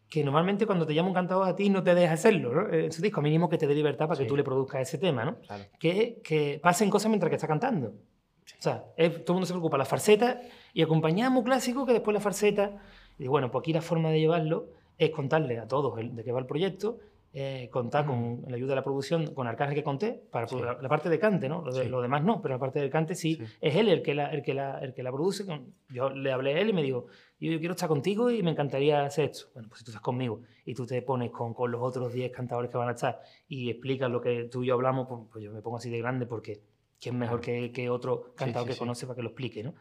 [0.09, 2.73] Que normalmente cuando te llama un cantador a ti no te deja hacerlo, ¿no?
[2.73, 4.27] En su disco, mínimo que te dé libertad para que Sí.
[4.29, 5.37] tú le produzcas ese tema, ¿no?
[5.39, 5.63] Claro.
[5.79, 7.89] que, que pasen cosas mientras que está cantando.
[7.89, 10.41] O sea, es- todo el mundo se preocupa, la farseta,
[10.73, 12.81] y acompañamos clásico que después la farseta.
[13.17, 16.39] Y bueno, pues aquí la forma de llevarlo es contarle a todos de qué va
[16.39, 16.99] el proyecto,
[17.33, 20.47] eh, contar con la ayuda de la producción, con Arcángel que conté, para
[20.81, 21.63] la, parte de cante, ¿no?
[21.63, 24.43] Lo, demás no, pero la parte del cante sí, es él el que la, el
[24.43, 25.45] que la, el que la produce.
[25.87, 27.05] Yo le hablé a él y me dijo,
[27.39, 29.47] yo, quiero estar contigo y me encantaría hacer esto.
[29.53, 32.33] Bueno, pues si tú estás conmigo y tú te pones con, con los otros 10
[32.33, 35.43] cantadores que van a estar y explicas lo que tú y yo hablamos, pues, pues
[35.45, 36.61] yo me pongo así de grande porque
[36.99, 39.73] ¿quién mejor que, que, otro cantador que conoce para que lo explique, ¿no?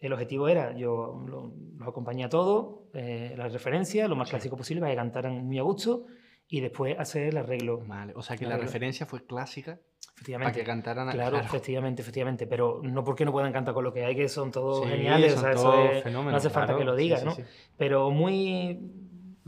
[0.00, 4.80] El objetivo era, yo los acompañé a todos, eh, la referencia, lo más clásico posible,
[4.80, 6.06] para que cantaran muy a gusto
[6.48, 7.82] y después hacer el arreglo.
[7.86, 9.78] Vale, o sea que la referencia fue clásica
[10.14, 10.52] efectivamente.
[10.52, 11.10] para que cantaran.
[11.10, 14.28] Claro, claro, efectivamente, efectivamente, pero no porque no puedan cantar con lo que hay, que
[14.28, 17.36] son todos geniales, o sea, eso no hace falta que lo digas, ¿no?
[17.76, 18.80] Pero muy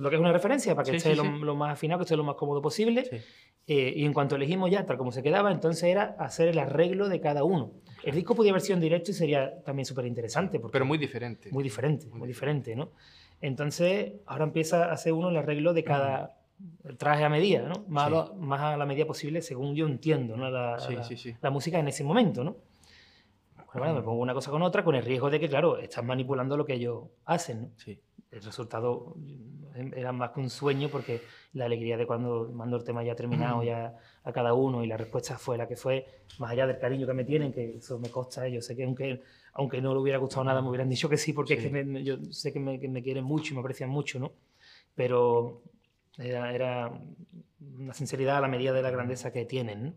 [0.01, 2.37] lo que es una referencia para que esté lo, más afinado, que esté lo más
[2.37, 3.05] cómodo posible.
[3.67, 7.09] Eh, y en cuanto elegimos ya tal como se quedaba, entonces era hacer el arreglo
[7.09, 7.73] de cada uno.
[8.03, 10.59] El disco podía haber sido en directo y sería también súper interesante.
[10.73, 11.51] Pero muy diferente.
[11.53, 12.93] Muy diferente, muy, diferente, ¿no?
[13.43, 16.40] Entonces, ahora empieza a hacer uno el arreglo de cada,
[16.97, 17.85] traje a medida, ¿no?
[17.89, 20.51] Más, a, más a la medida posible, según yo entiendo, ¿no?
[20.51, 20.77] La,
[21.41, 22.57] la, música en ese momento, ¿no?
[23.73, 26.57] Bueno, me pongo una cosa con otra, con el riesgo de que, claro, estás manipulando
[26.57, 27.71] lo que ellos hacen, ¿no?
[27.77, 28.01] Sí.
[28.31, 29.17] El resultado
[29.75, 31.21] era más que un sueño porque
[31.53, 34.97] la alegría de cuando mando el tema ya terminado ya a cada uno y la
[34.97, 36.07] respuesta fue la que fue,
[36.39, 39.23] más allá del cariño que me tienen, que eso me consta, yo sé que aunque,
[39.55, 42.19] aunque no le hubiera gustado nada me hubieran dicho que sí, porque es que yo
[42.31, 44.33] sé que me, que me quieren mucho y me aprecian mucho, ¿no?
[44.95, 45.63] Pero
[46.19, 46.93] era,
[47.79, 49.97] una sinceridad a la medida de la grandeza que tienen.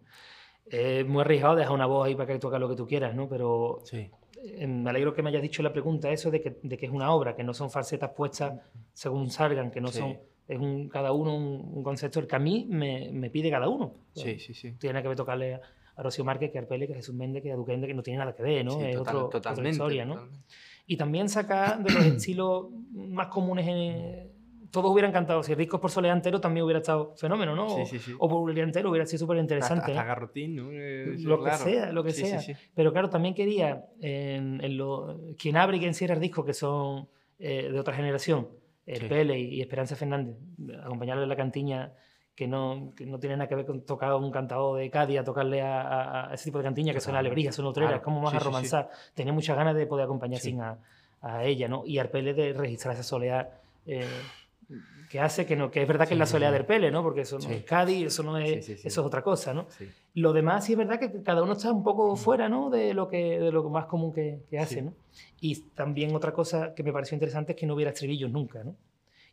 [0.66, 3.28] Es muy arriesgado dejar una voz ahí para que toque lo que tú quieras, ¿no?
[3.28, 4.10] Pero sí.
[4.44, 6.92] Eh, me alegro que me hayas dicho la pregunta eso de que, de que, es
[6.92, 8.60] una obra, que no son falsetas puestas
[8.94, 10.18] según salgan, que no son...
[10.46, 13.94] Es un, cada uno un, concepto el que a mí me, me pide cada uno.
[14.14, 14.74] Sí, sí, sí.
[14.74, 15.62] Tiene que ver tocarle
[15.96, 18.04] a Rocío Márquez, que a Arpele, que a Jesús Méndez, que a Duquende, que no
[18.04, 18.82] tiene nada que ver, ¿no?
[18.82, 20.28] es otro, otra historia, ¿no?
[20.86, 24.33] Y también saca de los estilos más comunes en,
[24.74, 25.44] todos hubieran cantado.
[25.44, 27.70] Si el disco es por soledad entero también hubiera estado fenómeno, ¿no?
[27.70, 28.16] Sí, sí, sí.
[28.18, 29.92] O, por Julián entero hubiera sido súper interesante.
[29.92, 30.72] Hasta, Garrotín, ¿no?
[30.72, 32.42] Eh, lo que sea, lo que sea.
[32.74, 37.08] Pero claro, también quería, en, lo, quien abre y quien cierra el disco, que son
[37.38, 38.48] eh, de otra generación,
[38.88, 40.36] el Pele y, Esperanza Fernández,
[40.84, 41.94] acompañarle en la cantiña
[42.34, 45.20] que no, que no tiene nada que ver con tocar a un cantado de Cádiz,
[45.20, 48.40] a tocarle a, ese tipo de cantiña que son alebrijes, son otreras, como más a
[48.40, 48.90] romanzar.
[49.14, 50.80] Tenía muchas ganas de poder acompañar sin a,
[51.22, 51.84] a, ella, ¿no?
[51.86, 53.50] Y Arpele de registrar esa soledad
[53.86, 54.08] eh,
[55.14, 57.04] que hace que no, que es verdad que es la soledad del Pele, ¿no?
[57.04, 59.68] Porque eso no es Cádiz, eso no es, eso es otra cosa, ¿no?
[60.16, 62.72] Lo demás sí es verdad que cada uno está un poco fuera, ¿no?
[62.72, 64.96] De lo que, de lo más común que, que hace, ¿no?
[65.40, 68.76] Y también otra cosa que me pareció interesante es que no hubiera estribillos nunca, ¿no?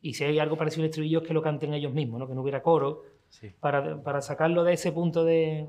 [0.02, 2.28] Y si hay algo parecido a estribillos que lo canten ellos mismos, ¿no?
[2.28, 3.04] Que no hubiera coro,
[3.58, 5.66] para, para, sacarlo de ese punto de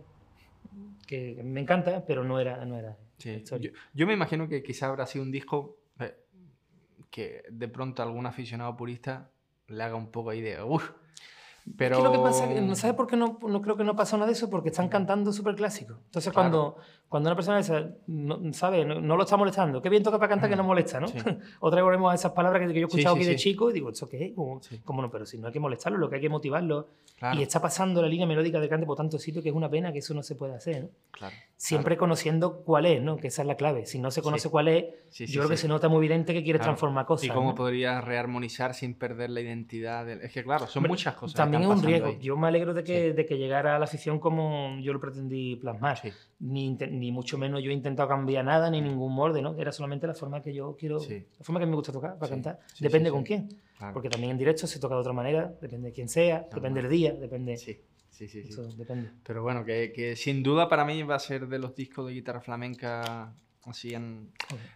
[1.07, 5.05] que me encanta, pero no era, no era yo, yo, me imagino que quizá habrá
[5.05, 6.13] sido un disco eh,
[7.09, 9.31] que de pronto algún aficionado purista
[9.71, 10.61] le haga un poco ahí de...
[10.63, 10.91] Uf,
[11.77, 11.97] pero...
[11.97, 12.47] ¿Qué lo que pasa?
[12.47, 14.49] ¿No sabes por qué no, no, creo que no pasa nada de eso?
[14.49, 15.99] Porque están cantando súper clásico.
[16.05, 18.83] Entonces, cuando, cuando una persona esa, no, ¿sabe?
[18.85, 19.81] No, lo está molestando.
[19.81, 21.07] Qué bien toca para cantar que no molesta, ¿no?
[21.59, 23.89] Otra vez volvemos a esas palabras que, yo he escuchado aquí de chico y digo,
[23.89, 24.31] ¿eso qué es?
[24.33, 25.11] ¿Cómo, no?
[25.11, 26.87] Pero si no hay que molestarlo, lo que hay que motivarlo.
[27.33, 29.91] Y está pasando la línea melódica de cante por tanto sitio que es una pena
[29.91, 30.89] que eso no se puede hacer, ¿no?
[31.11, 31.35] Claro.
[31.55, 33.17] Siempre conociendo cuál es, ¿no?
[33.17, 33.85] Que esa es la clave.
[33.85, 36.57] Si no se conoce cuál es, yo creo que se nota muy evidente que quiere
[36.57, 37.27] transformar cosas.
[37.27, 40.09] ¿Y cómo podría rearmonizar sin perder la identidad?
[40.09, 41.35] Es que, claro, son muchas cosas.
[41.51, 42.19] También es un riesgo.
[42.19, 45.55] Yo me alegro de que, de que llegara a la afición como yo lo pretendí
[45.55, 45.99] plasmar.
[46.39, 49.55] Ni, ni mucho menos yo he intentado cambiar nada, ni ningún molde, ¿no?
[49.57, 52.59] Era solamente la forma que yo quiero, la forma que me gusta tocar para cantar.
[52.79, 53.49] Depende con quién.
[53.93, 56.91] Porque también en directo se toca de otra manera, depende de quién sea, depende del
[56.91, 57.57] día, depende.
[57.57, 57.79] Sí.
[58.09, 58.61] Sí, sí, sí.
[58.77, 59.09] depende.
[59.23, 62.13] Pero bueno, que, que, sin duda para mí va a ser de los discos de
[62.13, 63.33] guitarra flamenca
[63.63, 64.31] así en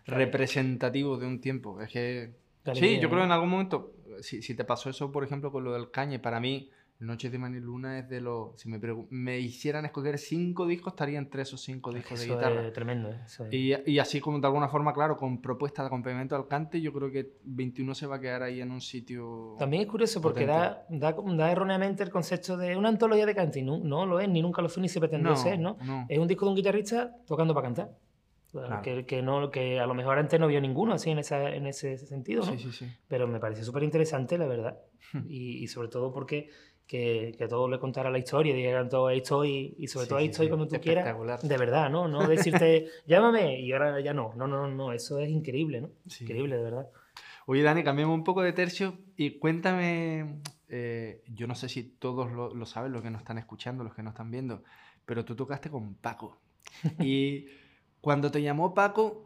[0.05, 1.81] representativos de un tiempo.
[1.81, 2.31] Es que.
[2.73, 5.63] sí, yo creo que en algún momento, si, si, te pasó eso, por ejemplo, con
[5.63, 8.57] lo del cañe, para mí Noches de Maniluna es de los.
[8.57, 12.65] Si me, me hicieran escoger cinco discos, estaría entre esos cinco discos de guitarra.
[12.65, 13.49] Es tremendo, ¿eh?
[13.51, 16.93] y, y, así como de alguna forma, claro, con propuestas de acompañamiento al cante, yo
[16.93, 19.57] creo que 21 se va a quedar ahí en un sitio.
[19.59, 23.61] También es curioso porque da, da, da, erróneamente el concepto de una antología de cante.
[23.61, 25.77] No, no lo es, ni nunca lo fue, ni se pretende ser, ¿no?
[26.07, 27.89] Es un disco de un guitarrista tocando para cantar.
[28.83, 31.67] Que, que, no, que a lo mejor antes no vio ninguno así en, esa, en
[31.67, 32.51] ese sentido, ¿no?
[32.53, 32.91] Sí, sí, sí.
[33.07, 34.79] Pero me parece súper interesante, la verdad.
[35.27, 36.49] y, y sobre todo porque
[36.87, 40.27] que, que todos le contara la historia, dijeran todo ahí estoy y sobre todo ahí
[40.27, 41.15] estoy cuando tú quieras.
[41.41, 42.07] De verdad, ¿no?
[42.07, 44.33] No decirte, llámame y ahora ya no.
[44.35, 45.89] No, no, no, eso es increíble, ¿no?
[46.19, 46.87] Increíble, de verdad.
[47.47, 52.31] Oye, Dani, cambiemos un poco de tercio y cuéntame, eh, yo no sé si todos
[52.31, 54.63] lo, lo, saben, los que nos están escuchando, los que nos están viendo,
[55.05, 56.39] pero tú tocaste con Paco.
[56.99, 57.47] y
[58.05, 59.23] cuando te llamó Paco,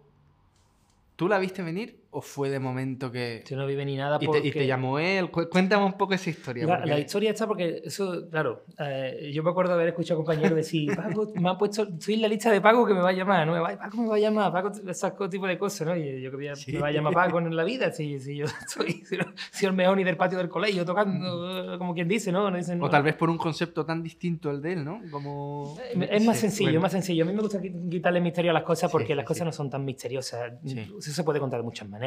[1.18, 2.02] ¿tú la viste venir?
[2.12, 3.43] O fue de momento que...
[3.48, 4.41] Yo no vive ni nada y, porque...
[4.41, 5.30] te, y te llamó él.
[5.30, 6.65] Cu- Cuéntame un poco esa historia.
[6.65, 10.19] La, porque- la historia está porque eso, claro, eh, yo me acuerdo de haber escuchado
[10.19, 13.02] a compañeros decir, Paco, me han puesto, estoy en la lista de Paco que me
[13.02, 13.54] va a llamar, ¿no?
[13.54, 15.95] Me va- Paco me va a llamar, Paco, esas tipo de cosas, ¿no?
[15.95, 16.72] Y yo que a- Sí.
[16.74, 19.26] me va a llamar Paco en la vida, si, si yo soy, si no-
[19.69, 22.50] el mejor ni del patio del colegio tocando, como quien dice, ¿no?
[22.50, 25.00] No dicen, O tal vez por un concepto tan distinto al de él, ¿no?
[25.12, 25.78] Como...
[26.10, 26.82] Es más Sí, sencillo, bueno.
[26.82, 27.24] más sencillo.
[27.24, 29.52] A mí me gusta qui- quitarle misterio a las cosas porque Sí, las cosas no
[29.52, 30.54] son tan misteriosas.
[30.65, 31.99] Eso se puede contar de muchas maneras.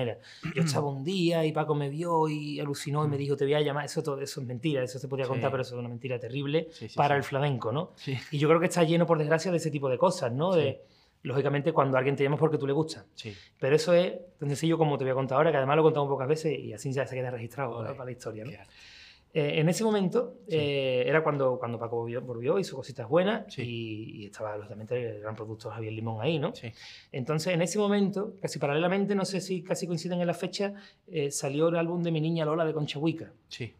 [0.54, 3.54] Yo estaba un día y Paco me vio y alucinó y me dijo, te voy
[3.54, 3.84] a llamar.
[3.84, 5.30] Eso, todo, eso es mentira, eso se podía Sí.
[5.30, 7.18] contar, pero eso es una mentira terrible Sí, sí, para sí.
[7.18, 7.92] el flamenco, ¿no?
[7.96, 10.52] Sí, Y yo creo que está lleno, por desgracia, de ese tipo de cosas, ¿no?
[10.54, 10.60] Sí.
[10.60, 10.82] De,
[11.24, 13.04] lógicamente, cuando alguien te llama es porque tú le gustas.
[13.14, 13.32] sí.
[13.60, 15.84] Pero eso es tan sencillo como te voy a contar ahora, que además lo he
[15.84, 18.50] contado pocas veces y así ya se queda registrado para la historia, ¿no?
[19.34, 20.56] Eh, en ese momento Sí.
[20.58, 23.62] eh, era cuando, cuando Paco volvió, volvió, hizo cositas buenas Sí.
[23.62, 26.54] y, y estaba lógicamente el gran productor Javier Limón ahí, ¿no?
[26.54, 26.70] Sí.
[27.12, 30.74] Entonces en ese momento, casi paralelamente, no sé si casi coinciden en la fecha,
[31.06, 33.32] eh, salió el álbum de Mi Niña Lola de Concha Huica.
[33.48, 33.72] Sí.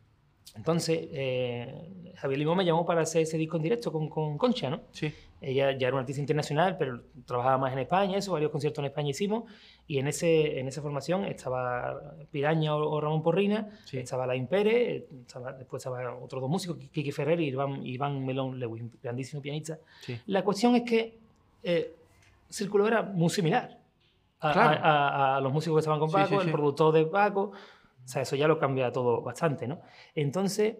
[0.57, 4.71] Entonces eh, Javier Limón me llamó para hacer ese disco en directo con, con Concha,
[4.71, 4.81] ¿no?
[4.93, 5.13] Sí.
[5.43, 8.87] Ella ya era una artista internacional, pero trabajaba más en España, eso, varios conciertos en
[8.87, 9.45] España hicimos,
[9.87, 13.99] y en, ese, en esa formación estaba Piraña o, o Ramón Porrina, Sí.
[13.99, 18.59] estaba La Impere, estaba, después estaban otros dos músicos, Kiki Ferrer y Iván, Iván Melón
[18.61, 19.79] Lewis, grandísimo pianista.
[20.01, 20.19] Sí.
[20.27, 21.19] La cuestión es que
[21.65, 21.95] eh,
[22.49, 23.79] Círculo era muy similar
[24.41, 24.81] a, Claro.
[24.85, 27.53] a- a- a los músicos que estaban con Paco, sí, el productor de Paco,
[28.05, 29.81] o sea, eso ya lo cambia todo bastante, ¿no?
[30.15, 30.77] Entonces,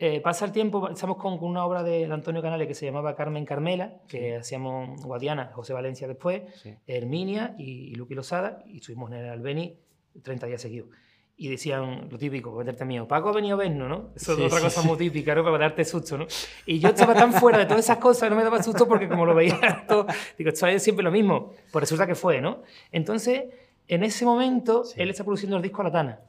[0.00, 2.86] eh, pasa el tiempo, estamos con, con una obra de, de Antonio Canales que se
[2.86, 6.74] llamaba Carmen Carmela, que hacíamos Guadiana, José Valencia después, Sí.
[6.86, 9.76] Herminia y, y Luqui Losada, y estuvimos en el Albeni
[10.22, 10.88] 30 días seguidos.
[11.36, 14.08] Y decían lo típico, meterte mío, Paco ha venido a vernos, ¿no?
[14.14, 14.88] Eso Sí, es otra sí, cosa sí.
[14.88, 15.42] muy típica, ¿no?
[15.42, 16.26] Para darte susto, ¿no?
[16.66, 19.24] Y yo estaba tan fuera de todas esas cosas, no me daba susto porque como
[19.24, 21.52] lo veía todo, digo, esto es siempre lo mismo.
[21.72, 22.62] Pues resulta que fue, ¿no?
[22.92, 23.44] Entonces,
[23.88, 25.00] en ese momento, Sí.
[25.00, 26.20] él está produciendo el disco Latana.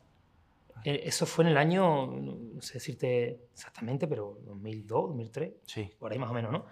[0.86, 5.90] Eh, Eso fue en el año, no sé decirte exactamente, pero 2002, 2003 Sí.
[6.00, 6.66] por ahí más o menos, ¿no?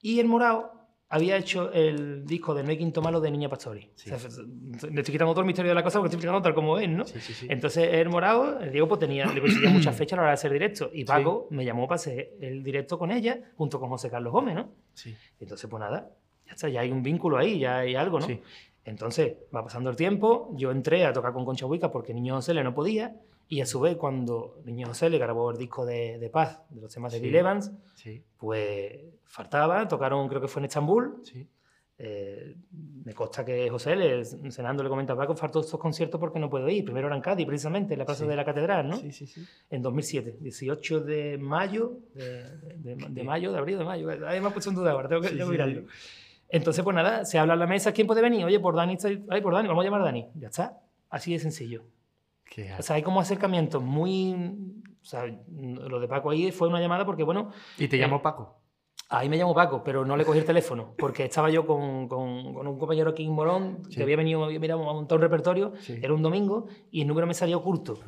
[0.00, 3.90] Y el Morao había hecho el disco de No hay quinto malo de Niña Pastori.
[3.94, 4.10] Sí.
[4.10, 4.30] O sea,
[4.90, 6.88] le estoy quitando todo el misterio de la cosa porque estoy explicando tal como es,
[6.88, 7.04] ¿no?
[7.04, 7.46] Sí, sí, sí.
[7.50, 10.34] Entonces el Morao, el Diego, pues tenía, le coincidía muchas fechas a la hora de
[10.34, 10.90] hacer directo.
[10.92, 14.54] Y Paco me llamó para hacer el directo con ella, junto con José Carlos Gómez,
[14.54, 14.70] ¿no?
[14.94, 15.14] Sí.
[15.38, 16.10] Entonces, pues nada,
[16.46, 18.26] ya está, ya hay un vínculo ahí, ya hay algo, ¿no?
[18.26, 18.40] Sí.
[18.84, 22.52] Entonces, va pasando el tiempo, yo entré a tocar con Concha Huica porque Niño José
[22.54, 23.14] le no podía,
[23.54, 26.80] y a su vez, cuando Niño José le grabó el disco de, de Paz, de
[26.80, 27.24] los temas de Sí.
[27.24, 28.22] Bill Evans, Sí.
[28.38, 31.20] pues faltaba, tocaron, creo que fue en Estambul.
[31.24, 31.46] Sí.
[31.98, 32.56] Eh,
[33.04, 36.48] me consta que José, le, cenando, le comenta a Paco, faltó estos conciertos porque no
[36.48, 36.82] puedo ir.
[36.84, 38.96] Primero era en Cádiz, precisamente, en la plaza de la Catedral, ¿no?
[38.96, 39.44] Sí, sí, sí.
[39.70, 44.08] En 2007, 18 de mayo, de, de- de mayo, de abril, de mayo.
[44.08, 45.82] Además, me he puesto en duda ahora, tengo que, tengo mirarlo.
[46.48, 48.44] Entonces, pues nada, se habla en la mesa, ¿quién puede venir?
[48.46, 50.26] Oye, por Dani, estoy, ay, por Dani, vamos a llamar a Dani.
[50.36, 51.84] Ya está, así de sencillo.
[52.44, 54.34] Qué O sea, hay como acercamientos muy...
[55.00, 58.58] O sea, lo de Paco ahí fue una llamada porque, bueno, ¿Y te llamó Paco?
[59.08, 62.54] Ahí me llamo Paco, pero no le cogí el teléfono, porque estaba yo con, con-
[62.54, 63.96] con un compañero aquí en Morón, Sí.
[63.96, 65.98] que había venido había mirado, a montar un repertorio, Sí.
[66.00, 67.98] era un domingo, y el número me salía oculto,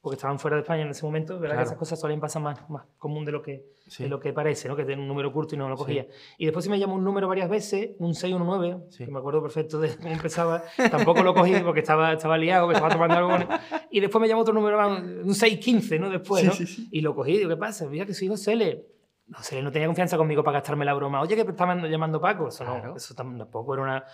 [0.00, 1.56] porque estaban fuera de España en ese momento, ¿verdad?
[1.56, 1.58] Claro.
[1.58, 4.04] Que esas cosas suelen pasar más, más común de lo que, Sí.
[4.04, 4.76] de lo que parece, ¿no?
[4.76, 5.82] Que tiene un número oculto y no lo Sí.
[5.82, 6.06] cogía.
[6.38, 9.04] Y después sí me llamó un número varias veces, un 619, Sí.
[9.04, 12.74] que me acuerdo perfecto de cómo empezaba, tampoco lo cogí porque estaba, estaba liado, que
[12.74, 13.30] estaba tomando algo.
[13.30, 13.48] con él.
[13.90, 16.10] Y después me llamó otro número, un 615, ¿no?
[16.10, 16.52] Después, Sí, ¿no?
[16.54, 16.88] sí, sí.
[16.92, 17.86] Y lo cogí, digo, ¿qué pasa?
[17.86, 18.86] Mira que soy José L.
[19.34, 21.20] José L no tenía confianza conmigo para gastarme la broma.
[21.20, 22.48] Oye, que estaban llamando Paco.
[22.48, 22.88] Eso, Claro.
[22.90, 24.04] no, eso tam- tampoco era una...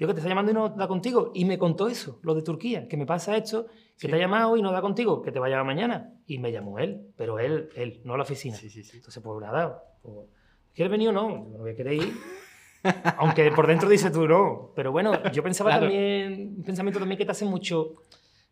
[0.00, 1.30] Digo, que te está llamando y no da contigo.
[1.34, 4.08] Y me contó eso, lo de Turquía, que me pasa esto, que Sí.
[4.08, 6.14] te ha llamado y no da contigo, que te va a llamar mañana.
[6.26, 8.56] Y me llamó él, pero él, él, no la oficina.
[8.56, 8.80] Sí, sí.
[8.96, 10.26] Entonces, pues nada, pues,
[10.74, 11.62] ¿quieres venir o no?
[11.76, 12.14] Querer ir.
[13.18, 14.72] Aunque por dentro dice tú no.
[14.74, 15.82] Pero bueno, yo pensaba Claro.
[15.84, 17.96] también, un pensamiento también que te hace mucho,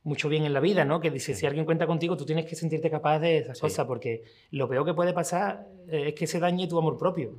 [0.03, 1.01] mucho bien en la vida, ¿no?
[1.01, 4.23] Que dice, si alguien cuenta contigo, tú tienes que sentirte capaz de esas cosas, porque
[4.51, 7.39] lo peor que puede pasar eh, es que se dañe tu amor propio.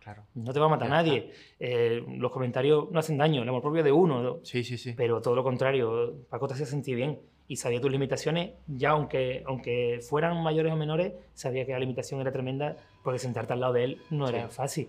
[0.00, 0.24] Claro.
[0.34, 1.30] No te va a matar Ya nadie.
[1.58, 4.38] Eh, los comentarios no hacen daño, el amor propio de uno, ¿no?
[4.42, 4.94] Sí, sí, sí.
[4.96, 9.42] pero todo lo contrario, Paco te hacía sentir bien y sabía tus limitaciones, ya aunque,
[9.46, 13.72] aunque fueran mayores o menores, sabía que la limitación era tremenda, porque sentarte al lado
[13.74, 14.54] de él no era Sí.
[14.56, 14.88] fácil.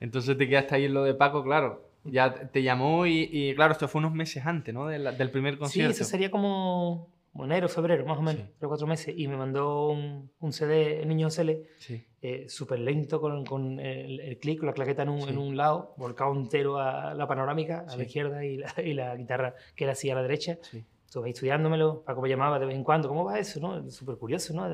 [0.00, 1.88] Entonces te quedaste ahí en lo de Paco, claro.
[2.04, 4.88] Ya te llamó y, y, claro, esto fue unos meses antes, ¿no?
[4.88, 5.92] Del, del primer Sí, concierto.
[5.92, 8.48] eso sería como enero, febrero, más o menos, Sí.
[8.58, 12.04] tres o cuatro meses, y me mandó un, un CD, el Niño Cele, Sí.
[12.20, 15.30] eh, súper lento, con, con el, el clic, la claqueta en un, Sí.
[15.30, 19.16] en un lado, volcado entero a la panorámica, a la izquierda, y la, y la
[19.16, 20.58] guitarra que era así a la derecha.
[21.06, 23.60] Estuve estudiándomelo, Paco me llamaba de vez en cuando, ¿cómo va eso?
[23.60, 23.90] no?
[23.90, 24.66] Súper curioso, ¿no?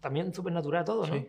[0.00, 1.24] También súper natural todo, ¿no?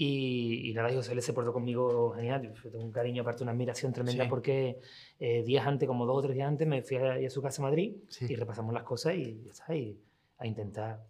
[0.00, 0.70] Sí.
[0.70, 2.42] Y, nada, José le se portó conmigo genial.
[2.42, 4.80] Yo tengo un cariño, aparte una admiración tremenda porque
[5.18, 7.60] eh, días antes, como dos o tres días antes, me fui a, a su casa
[7.62, 9.98] a Madrid y repasamos las cosas y, y
[10.38, 11.04] a intentar.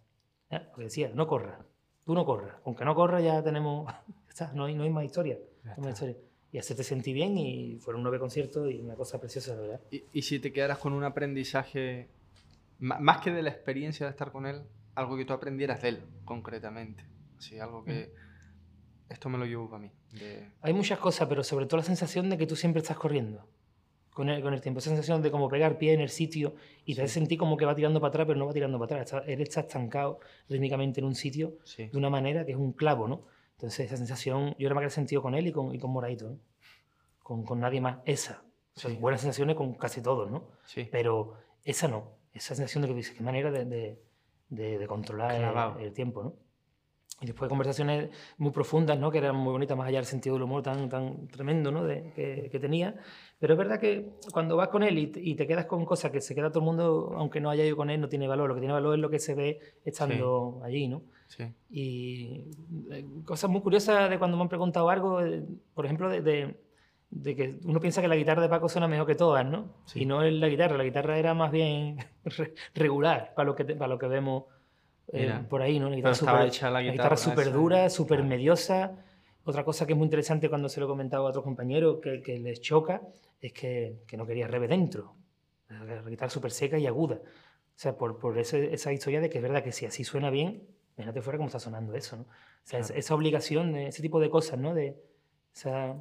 [0.49, 0.59] ¿eh?
[0.69, 1.65] Porque decía, no corra,
[2.05, 2.55] tú no corras.
[2.65, 3.91] Aunque no corra ya tenemos,
[4.53, 5.39] no, hay, no hay más historia.
[5.63, 6.17] No hay más historia
[6.51, 9.79] y hacerte sentir bien y fueron nueve conciertos y una cosa preciosa, verdad.
[9.89, 12.09] ¿Y, y si te quedaras con un aprendizaje,
[12.79, 14.63] más que de la experiencia de estar con él,
[14.95, 17.05] algo que tú aprendieras de él concretamente?
[17.37, 18.11] Así, algo que...
[18.13, 18.30] Mm.
[19.11, 19.91] Esto me lo llevo para mí.
[20.61, 23.47] Hay muchas cosas, pero sobre todo la sensación de que tú siempre estás corriendo
[24.13, 24.79] con el, con el tiempo.
[24.79, 26.55] Esa sensación de como pegar pie en el sitio
[26.85, 29.23] y te sentí como que va tirando para atrás, pero no va tirando para atrás.
[29.27, 33.25] él está estancado rítmicamente en un sitio de una manera que es un clavo, ¿no?
[33.53, 35.91] Entonces esa sensación, yo era más que el sentido con él y con, y con
[35.91, 36.37] Moraito,
[37.21, 37.99] con, con, nadie más.
[38.05, 38.43] Esa.
[38.99, 40.45] buenas sensaciones con casi todos, ¿no?
[40.65, 40.87] Sí.
[40.91, 42.13] Pero esa no.
[42.33, 46.33] Esa sensación de que dices, qué manera de, de, de, controlar el, tiempo, ¿no?
[47.21, 49.11] Y después conversaciones muy profundas, ¿no?
[49.11, 51.83] que eran muy bonitas, más allá del sentido del humor tan, tan tremendo ¿no?
[51.83, 52.95] de, que, que, tenía.
[53.39, 56.19] Pero es verdad que cuando vas con él y, y, te quedas con cosas que
[56.19, 58.49] se queda todo el mundo, aunque no haya ido con él, no tiene valor.
[58.49, 60.87] Lo que tiene valor es lo que se ve estando allí.
[60.87, 61.03] ¿no?
[61.69, 62.49] Y
[62.91, 65.43] eh, cosas muy curiosas de cuando me han preguntado algo, eh,
[65.73, 66.21] por ejemplo, de,
[67.09, 69.75] de, que uno piensa que la guitarra de Paco suena mejor que todas, ¿no?
[69.95, 71.97] Y no es la guitarra, la guitarra era más bien
[72.73, 74.45] regular para lo que, para lo que vemos
[75.13, 75.89] eh, por ahí, ¿no?
[75.89, 78.91] La guitarra, super, la guitarra, súper dura, súper mediosa.
[79.43, 82.21] Otra cosa que es muy interesante cuando se lo he comentado a otros compañeros que,
[82.21, 83.01] que les choca
[83.39, 85.15] es que, que no quería rebe dentro.
[85.69, 87.15] La guitarra súper seca y aguda.
[87.15, 90.29] O sea, por, por ese, esa historia de que es verdad que si así suena
[90.29, 92.23] bien, Imagínate fuera cómo está sonando eso, ¿no?
[92.23, 92.27] O
[92.63, 94.73] sea, esa obligación, ese tipo de cosas, ¿no?
[94.75, 95.01] De
[95.53, 95.95] esa,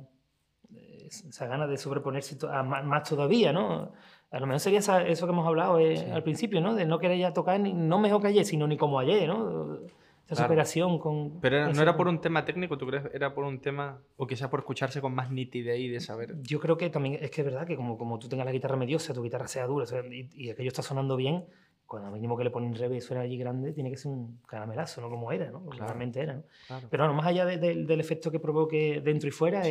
[1.06, 3.92] esa gana de sobreponerse a más, todavía, ¿no?
[4.30, 6.74] A lo mejor sería eso que hemos hablado eh, al principio, ¿no?
[6.74, 9.80] De no querer ya tocar ni, no mejor que ayer, sino ni como ayer, ¿no?
[10.28, 11.40] Esa superación con...
[11.40, 13.04] Pero no era por un tema técnico, ¿tú crees?
[13.12, 16.40] Era por un tema, o quizás por escucharse con más nitidez y de saber...
[16.42, 18.76] Yo creo que también es que es verdad que como, como tú tengas la guitarra
[18.76, 21.46] mediosa, tu guitarra sea dura, y, y aquello está sonando bien,
[21.90, 25.00] cuando mínimo que le ponen revés y suena allí grande, tiene que ser un caramelazo,
[25.00, 25.10] ¿no?
[25.10, 25.68] Como era, ¿no?
[25.72, 26.44] Realmente era, ¿no?
[26.88, 29.64] Pero bueno, más allá del efecto que provoque dentro y fuera,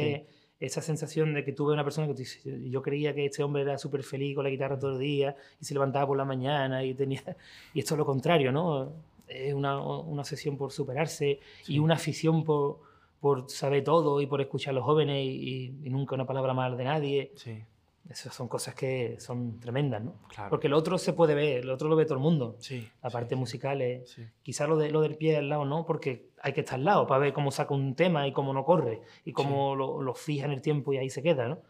[0.59, 4.03] esa sensación de que tuve una persona que yo creía que este hombre era súper
[4.03, 7.23] feliz con la guitarra todo el día y se levantaba por la mañana y tenía...
[7.73, 8.91] Y esto es lo contrario, ¿no?
[9.27, 12.79] Es una, una sesión por superarse y una afición por,
[13.21, 16.75] por saber todo y por escuchar a los jóvenes y, y nunca una palabra mal
[16.77, 17.31] de nadie.
[17.35, 17.63] Sí.
[18.09, 20.19] Esas son cosas que son tremendas, ¿no?
[20.49, 22.55] Porque el otro se puede ver, el otro lo ve todo el mundo.
[22.59, 22.89] Sí.
[23.03, 24.19] La parte musical es...
[24.41, 27.05] Quizá lo, de, lo del pie al lado no, porque hay que estar al lado
[27.05, 30.45] para ver cómo saca un tema y cómo no corre y cómo lo, lo, fija
[30.45, 31.61] en el tiempo y ahí se queda, ¿no?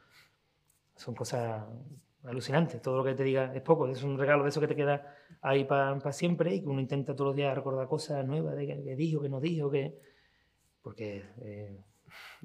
[0.95, 1.65] Son cosas
[2.23, 2.81] alucinantes.
[2.81, 3.89] Todo lo que te diga es poco.
[3.89, 7.15] Es un regalo de eso que te queda ahí para siempre y que uno intenta
[7.15, 9.99] todos los días recordar cosas nuevas de que, dijo, que no dijo, que...
[10.81, 11.25] Porque...
[11.41, 11.77] Eh,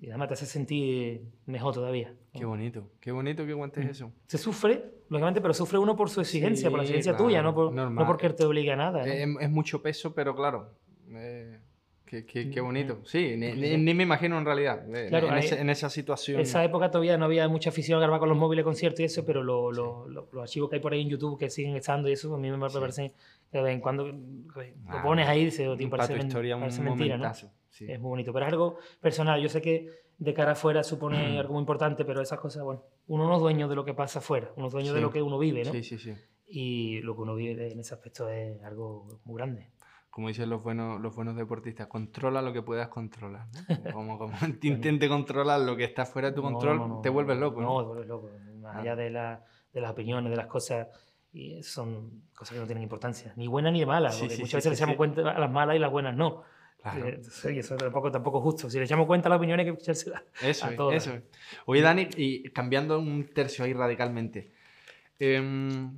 [0.01, 2.15] y además te hace sentir mejor todavía.
[2.33, 3.91] Qué bonito, qué bonito que aguantes mm.
[3.91, 4.13] eso.
[4.27, 7.73] Se sufre, lógicamente, pero sufre uno por su exigencia, por la exigencia tuya, no, por,
[7.73, 9.07] no porque te obligue a nada.
[9.07, 10.75] Es, mucho peso, pero claro.
[11.11, 11.59] Eh,
[12.05, 12.97] qué, qué, qué, bonito.
[12.97, 13.07] Mm.
[13.07, 14.83] Sí, ni, ni, me imagino en realidad.
[14.95, 16.37] Eh, claro, en, esa situación.
[16.37, 19.05] En esa época todavía no había mucha afición a grabar con los móviles, conciertos y
[19.05, 22.09] eso, pero lo, lo, los archivos que hay por ahí en YouTube que siguen estando
[22.09, 23.13] y eso, a mí me parece
[23.51, 26.87] que de vez en cuando lo ah, pones ahí dice, oh, parece, historia, parece un
[26.87, 27.33] mentira, ¿no?
[27.81, 29.41] Es muy bonito, pero es algo personal.
[29.41, 33.27] Yo sé que de cara afuera supone algo muy importante, pero esas cosas, bueno, uno
[33.27, 35.39] no es dueño de lo que pasa afuera, uno es dueño de lo que uno
[35.39, 35.73] vive, ¿no?
[35.73, 36.15] Sí, sí, sí.
[36.47, 39.71] Y lo que uno vive en ese aspecto es algo muy grande.
[40.11, 43.49] Como dicen los buenos, los buenos deportistas, controla lo que puedas controlar.
[43.93, 47.61] Como, como te intente controlar lo que está fuera de tu control, te vuelves loco.
[47.61, 48.31] No, te vuelves loco.
[48.61, 48.79] Más ah.
[48.79, 50.87] allá de, la, de las opiniones, de las cosas
[51.35, 54.77] y son cosas que no tienen importancia, ni buenas ni malas, porque muchas veces le
[54.77, 56.45] echamos cuenta a las malas y las buenas no.
[56.85, 57.09] Claro.
[57.09, 57.21] Eh,
[57.57, 58.69] eso tampoco, tampoco es justo.
[58.69, 60.23] Si le echamos cuenta a la opinión hay que escuchársela.
[60.43, 61.19] Eso, a eso.
[61.65, 64.53] Oye, Dani, y cambiando un tercio ahí radicalmente,
[65.19, 65.97] em,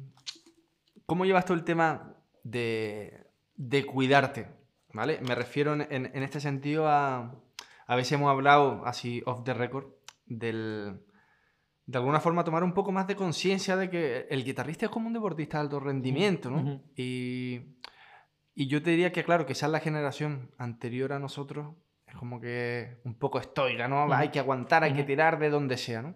[1.05, 2.14] ¿cómo llevas tú el tema
[2.45, 3.26] de,
[3.57, 4.47] de cuidarte?
[4.93, 5.18] ¿Vale?
[5.26, 7.34] Me refiero en, en, este sentido a.
[7.89, 9.87] A veces hemos hablado, así off the record,
[10.24, 11.01] del.
[11.84, 15.09] De alguna forma tomar un poco más de conciencia de que el guitarrista es como
[15.09, 16.82] un deportista de alto rendimiento, ¿no?
[16.97, 17.76] Y
[18.59, 21.74] y yo te diría que, claro, es la generación anterior a nosotros,
[22.07, 24.11] es como que un poco estoica, ¿no?
[24.12, 26.14] Hay que aguantar, hay que tirar de donde sea, ¿no?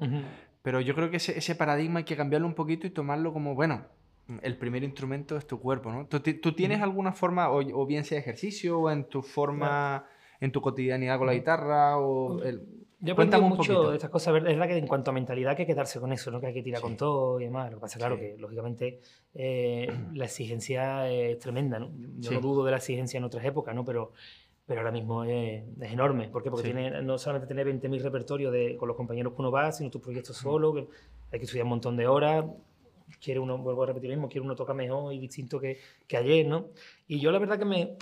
[0.62, 3.54] Pero yo creo que ese, ese, paradigma hay que cambiarlo un poquito y tomarlo como,
[3.54, 3.84] bueno,
[4.42, 6.06] el primer instrumento es tu cuerpo, ¿no?
[6.06, 10.06] ¿Tú, tú tienes alguna forma, o, bien sea ejercicio, o en tu forma,
[10.40, 14.36] en tu cotidianidad con la guitarra, o el, yo aprendí mucho de estas cosas.
[14.36, 16.40] Es verdad que en cuanto a mentalidad hay que quedarse con eso, ¿no?
[16.40, 17.70] que hay que tirar con todo y demás.
[17.70, 19.00] Lo que pasa, claro, que lógicamente
[19.34, 21.78] eh, la exigencia es tremenda.
[21.78, 21.90] ¿no?
[22.18, 23.84] Yo no dudo de la exigencia en otras épocas, ¿no?
[23.84, 24.12] pero,
[24.66, 26.28] pero ahora mismo es, es enorme.
[26.28, 26.50] ¿Por qué?
[26.50, 26.72] Porque Sí.
[26.74, 30.02] tiene, no solamente tener 20.000 repertorios de, con los compañeros que uno va, sino tus
[30.02, 30.86] proyectos solo, que
[31.32, 32.44] hay que estudiar un montón de horas.
[33.20, 36.16] Quiere uno, vuelvo a repetir lo mismo, quiere uno toca mejor y distinto que, que
[36.16, 36.66] ayer, ¿no?
[37.08, 37.96] Y yo la verdad que me...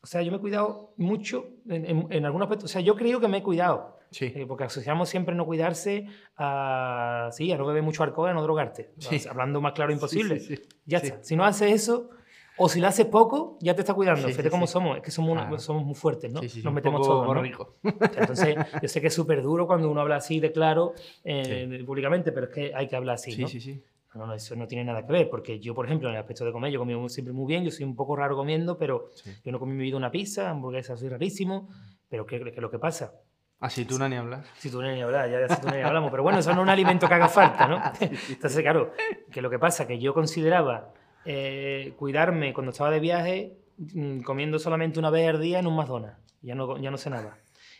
[0.00, 2.70] O sea, yo me he cuidado mucho en, en, en algunos aspectos.
[2.70, 3.98] O sea, yo creo que me he cuidado.
[4.12, 4.26] Sí.
[4.34, 6.06] Eh, porque asociamos siempre no cuidarse
[6.36, 8.92] a, sí, a no beber mucho alcohol, a no drogarte.
[8.98, 9.20] Sí.
[9.28, 10.38] Hablando más claro imposible.
[10.38, 10.54] Sí.
[10.86, 11.22] Ya está.
[11.24, 12.10] Si no haces eso,
[12.58, 14.28] o si lo haces poco, ya te está cuidando.
[14.28, 15.58] Fíjate cómo somos, es que somos, Claro.
[15.58, 16.40] somos muy fuertes, ¿no?
[16.40, 17.22] Nos metemos todos.
[17.26, 17.34] ¿no?
[17.34, 17.76] borrico.
[17.82, 20.92] Entonces, yo sé que es súper duro cuando uno habla así de claro
[21.24, 23.48] eh, públicamente, pero es que hay que hablar así, Sí, ¿no?
[23.48, 23.82] sí, sí.
[24.14, 26.44] No, no, eso no tiene nada que ver, porque yo, por ejemplo, en el aspecto
[26.44, 29.30] de comer, yo comí siempre muy bien, yo soy un poco raro comiendo, pero Sí.
[29.42, 31.70] yo no comí en mi vida una pizza, hamburguesa, soy rarísimo,
[32.10, 33.14] pero ¿qué, qué es lo que pasa?
[33.62, 34.42] Aceituna ni hablar.
[34.60, 37.06] Tú ni hablas, ya de aceituna ni hablamos, pero bueno, eso no es un alimento
[37.08, 37.80] que haga falta, ¿no?
[38.00, 38.92] Entonces, claro,
[39.30, 40.92] que lo que pasa que yo consideraba
[41.24, 45.76] eh, cuidarme cuando estaba de viaje mm, comiendo solamente una vez al día en un
[45.76, 47.38] McDonald's, ya no, ya no cenaba.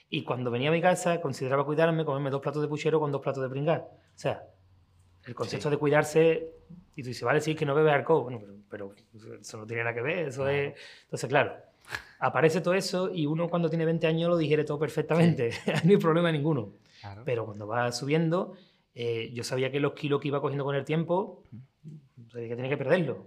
[0.08, 3.20] Y cuando venía a mi casa, consideraba cuidarme comerme dos platos de puchero con dos
[3.20, 3.80] platos de pringar.
[3.80, 4.42] O sea,
[5.24, 5.74] el concepto Sí.
[5.74, 6.52] de cuidarse,
[6.94, 8.24] y tú dices, vale, sí, que no bebes alcohol.
[8.24, 10.74] Bueno, pero, pero eso no tiene nada que ver, eso es...
[11.04, 11.54] Entonces, claro,
[12.18, 15.50] aparece todo eso y uno cuando tiene 20 años lo digiere todo perfectamente,
[15.84, 16.74] no hay problema ninguno.
[17.00, 17.22] Claro.
[17.24, 18.54] Pero cuando va subiendo,
[18.94, 21.42] eh, yo sabía que los kilos que iba cogiendo con el tiempo,
[22.30, 23.18] sabía que tenía que perderlos.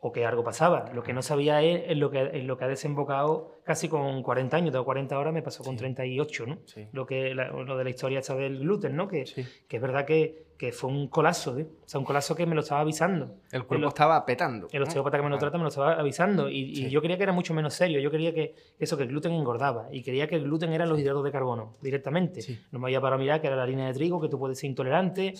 [0.00, 0.90] O que algo pasaba.
[0.94, 4.56] Lo que no sabía es en lo que, lo que ha desembocado casi con 40
[4.56, 4.70] años.
[4.70, 5.78] Tengo 40 ahora, me pasó con Sí.
[5.80, 6.58] 38, ¿no?
[6.66, 6.86] Sí.
[6.92, 9.08] Lo, que, la- lo de la historia esta del gluten, ¿no?
[9.08, 9.44] Que, Sí.
[9.66, 11.66] que es verdad que, que fue un colapso, ¿eh?
[11.84, 13.34] O sea, un colapso que me lo estaba avisando.
[13.50, 14.68] El cuerpo estaba petando.
[14.72, 14.86] El ¿no?
[14.86, 17.32] osteópata que me lo trata me lo estaba avisando y, y yo creía que era
[17.32, 17.98] mucho menos serio.
[18.00, 20.98] Yo creía que eso, que el gluten engordaba y creía que el gluten eran los
[21.00, 22.40] hidratos de carbono directamente.
[22.70, 24.58] No me había parado a mirar que era la harina de trigo, que tú puedes
[24.58, 25.34] ser intolerante.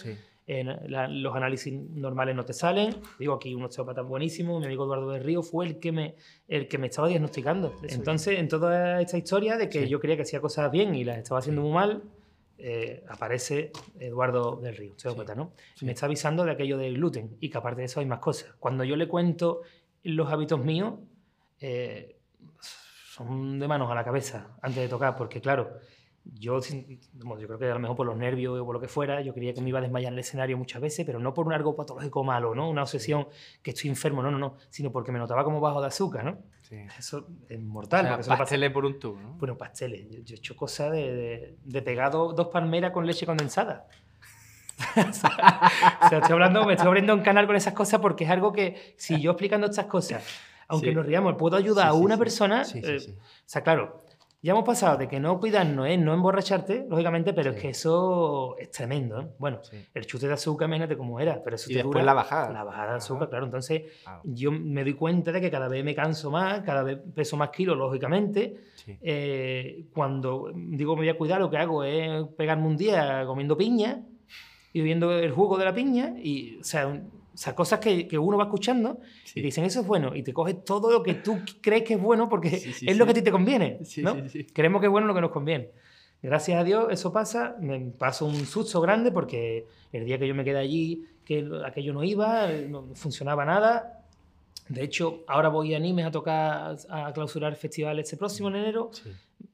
[0.50, 2.96] Eh, la- los análisis normales no te salen.
[3.18, 6.14] Digo, aquí un osteópata buenísimo, mi amigo Eduardo del Río fue el que me,
[6.48, 7.74] el que me estaba diagnosticando.
[7.86, 9.88] Entonces, en toda esta historia de que Sí.
[9.88, 12.02] yo creía que hacía cosas bien y las estaba haciendo muy mal,
[12.56, 15.52] eh, aparece Eduardo del Río, osteópata, ¿no?
[15.74, 15.84] Sí.
[15.84, 18.54] Me está avisando de aquello del gluten y que aparte de eso hay más cosas.
[18.58, 19.60] Cuando yo le cuento
[20.02, 20.94] los hábitos míos,
[21.60, 22.16] eh,
[23.14, 25.72] son de manos a la cabeza antes de tocar, porque claro,
[26.24, 29.20] yo, yo creo que a lo mejor por los nervios o por lo que fuera,
[29.22, 31.46] yo creía que me iba a desmayar en el escenario muchas veces, pero no por
[31.46, 32.68] un algo patológico malo, ¿no?
[32.68, 33.28] Una obsesión
[33.62, 36.38] que estoy enfermo, no, no, no, sino porque me notaba como bajo de azúcar, ¿no?
[36.62, 36.76] Sí.
[36.98, 38.02] Eso es O mortal.
[38.02, 39.32] sea, eso le pasa- pasteles por un tubo, ¿no?
[39.38, 40.06] bueno, pasteles.
[40.10, 43.86] Yo, yo he hecho cosas de, de, de pegar do- dos palmeras con leche condensada.
[44.96, 48.52] o sea, estoy hablando, me estoy abriendo un canal con esas cosas porque es algo
[48.52, 50.22] que, si yo explicando estas cosas,
[50.68, 50.94] aunque Sí.
[50.94, 52.62] nos riamos, puedo ayudar Sí, a una persona.
[52.74, 53.16] Eh, sí.
[53.18, 54.04] O sea, claro,
[54.40, 57.62] ya hemos pasado de que no cuidarnos es no emborracharte, lógicamente, pero es Sí.
[57.62, 59.20] que eso es tremendo.
[59.20, 59.26] ¿eh?
[59.38, 59.76] Bueno, Sí.
[59.92, 62.52] el chute de azúcar, imagínate cómo era, pero eso Y te después dura- la bajada.
[62.52, 63.46] La bajada de azúcar, claro.
[63.46, 63.82] Entonces,
[64.24, 67.50] yo me doy cuenta de que cada vez me canso más, cada vez peso más
[67.50, 68.56] kilos, lógicamente.
[68.76, 68.96] Sí.
[69.02, 73.56] Eh, cuando digo me voy a cuidar, lo que hago es pegarme un día comiendo
[73.56, 74.02] piña
[74.72, 76.14] y bebiendo el jugo de la piña.
[76.22, 79.38] Y, o sea, un- o sea, cosas que, que uno va escuchando Sí.
[79.38, 80.12] y dicen eso es bueno.
[80.16, 82.96] Y te coges todo lo que tú crees que es bueno porque Sí, sí, es
[82.96, 83.78] lo que a ti te conviene.
[83.98, 84.16] ¿no?
[84.52, 85.70] Creemos que es bueno lo que nos conviene.
[86.20, 87.54] Gracias a Dios eso pasa.
[87.60, 91.92] Me paso un susto grande porque el día que yo me quedé allí, que aquello
[91.92, 94.02] no iba, no funcionaba nada.
[94.68, 98.56] De hecho, ahora voy a Nimes a tocar, a clausurar el festival este próximo en
[98.56, 98.90] enero,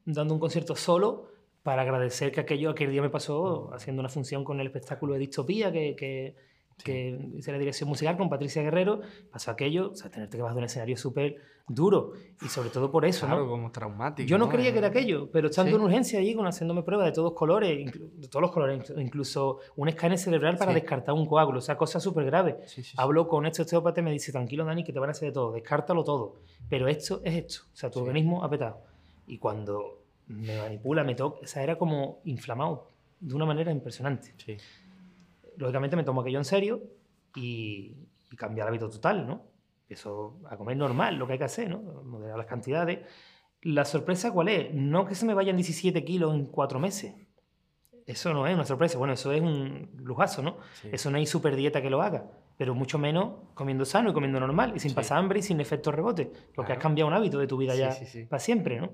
[0.05, 1.27] dando un concierto solo
[1.61, 5.19] para agradecer que aquello aquel día me pasó haciendo una función con el espectáculo de
[5.19, 6.35] Distopía que, que,
[6.83, 9.01] que hice la dirección musical con Patricia Guerrero.
[9.31, 12.11] Pasó aquello, o sea, tenerte que bajar de un escenario súper duro
[12.43, 13.49] y sobre todo por eso, Claro, ¿no?
[13.49, 14.27] como traumático.
[14.27, 15.75] Yo no creía Eh, que era aquello, pero estando Sí.
[15.77, 19.59] en urgencia allí, con haciéndome pruebas de todos colores, de todos los colores, inclu- incluso
[19.77, 20.81] un escáner cerebral para Sí.
[20.81, 22.55] descartar un coágulo, o sea, cosas súper graves.
[22.67, 22.95] Sí, sí, sí.
[22.99, 25.33] Hablo con este osteópata y me dice, tranquilo, Dani, que te van a hacer de
[25.33, 26.35] todo, descártalo todo.
[26.69, 28.05] Pero esto es esto, o sea, tu Sí.
[28.05, 28.81] organismo ha petado.
[29.25, 34.33] Y cuando me manipula, me toca, o sea, era como inflamado de una manera impresionante.
[34.37, 34.57] Sí.
[35.57, 36.81] Lógicamente me tomo aquello en serio
[37.35, 37.95] y,
[38.31, 39.43] y cambiar el hábito total, ¿no?
[39.89, 41.79] Eso a comer normal, lo que hay que hacer, ¿no?
[42.03, 42.99] Moderar las cantidades.
[43.61, 44.73] La sorpresa, ¿cuál es?
[44.73, 47.15] No que se me vayan 17 kilos en cuatro meses.
[48.05, 48.97] Eso no es una sorpresa.
[48.99, 50.57] Bueno, eso es un lujazo, ¿no?
[50.81, 50.89] Sí.
[50.91, 52.29] Eso no hay super dieta que lo haga.
[52.57, 54.95] Pero mucho menos comiendo sano y comiendo normal y sin Sí.
[54.95, 56.25] pasar hambre y sin efecto rebote.
[56.55, 56.81] Porque has Claro.
[56.81, 58.91] cambiado un hábito de tu vida Sí, ya para siempre, ¿no?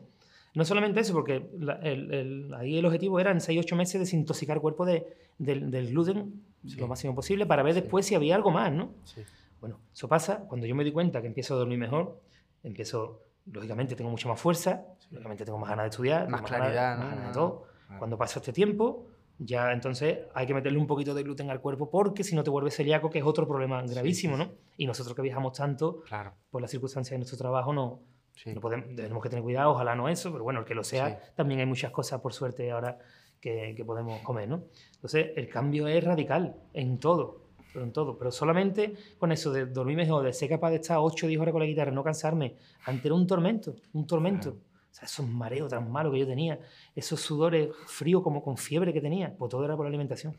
[0.54, 4.58] No solamente eso, porque la- el, el- ahí el objetivo era en 6-8 meses desintoxicar
[4.58, 6.78] el cuerpo de, del, del gluten Sí.
[6.78, 7.82] lo máximo posible para ver Sí.
[7.82, 8.92] después si había algo más, ¿no?
[9.04, 9.22] Sí.
[9.60, 12.20] Bueno, eso pasa cuando yo me di cuenta que empiezo a dormir mejor,
[12.64, 13.22] empiezo,
[13.52, 17.10] lógicamente tengo mucha más fuerza, lógicamente tengo más ganas de estudiar, Más ganas- claridad, más
[17.16, 17.66] ganas de todo.
[17.98, 19.08] Cuando pasa este tiempo,
[19.40, 22.50] ya entonces hay que meterle un poquito de gluten al cuerpo porque si no te
[22.52, 24.50] vuelves celíaco, que es otro problema gravísimo, ¿no?
[24.78, 26.34] Y nosotros que viajamos tanto, Claro.
[26.52, 28.00] por las circunstancias de nuestro trabajo, no,
[28.46, 31.20] No podemos, tenemos que tener cuidado, ojalá no eso, pero bueno, el que lo sea,
[31.36, 32.98] también hay muchas cosas, por suerte, ahora
[33.40, 34.64] que, que, podemos comer, ¿no?
[34.96, 38.18] Entonces, el cambio es radical en todo, pero en todo.
[38.18, 41.42] Pero solamente con eso de dormir mejor, de ser capaz de estar 8 o 10
[41.42, 44.50] horas con la guitarra, no cansarme, ante un tormento, un tormento.
[44.50, 46.60] O sea, esos mareos tan malos que yo tenía,
[46.96, 50.36] esos sudores fríos como con fiebre que tenía, pues todo era por la alimentación,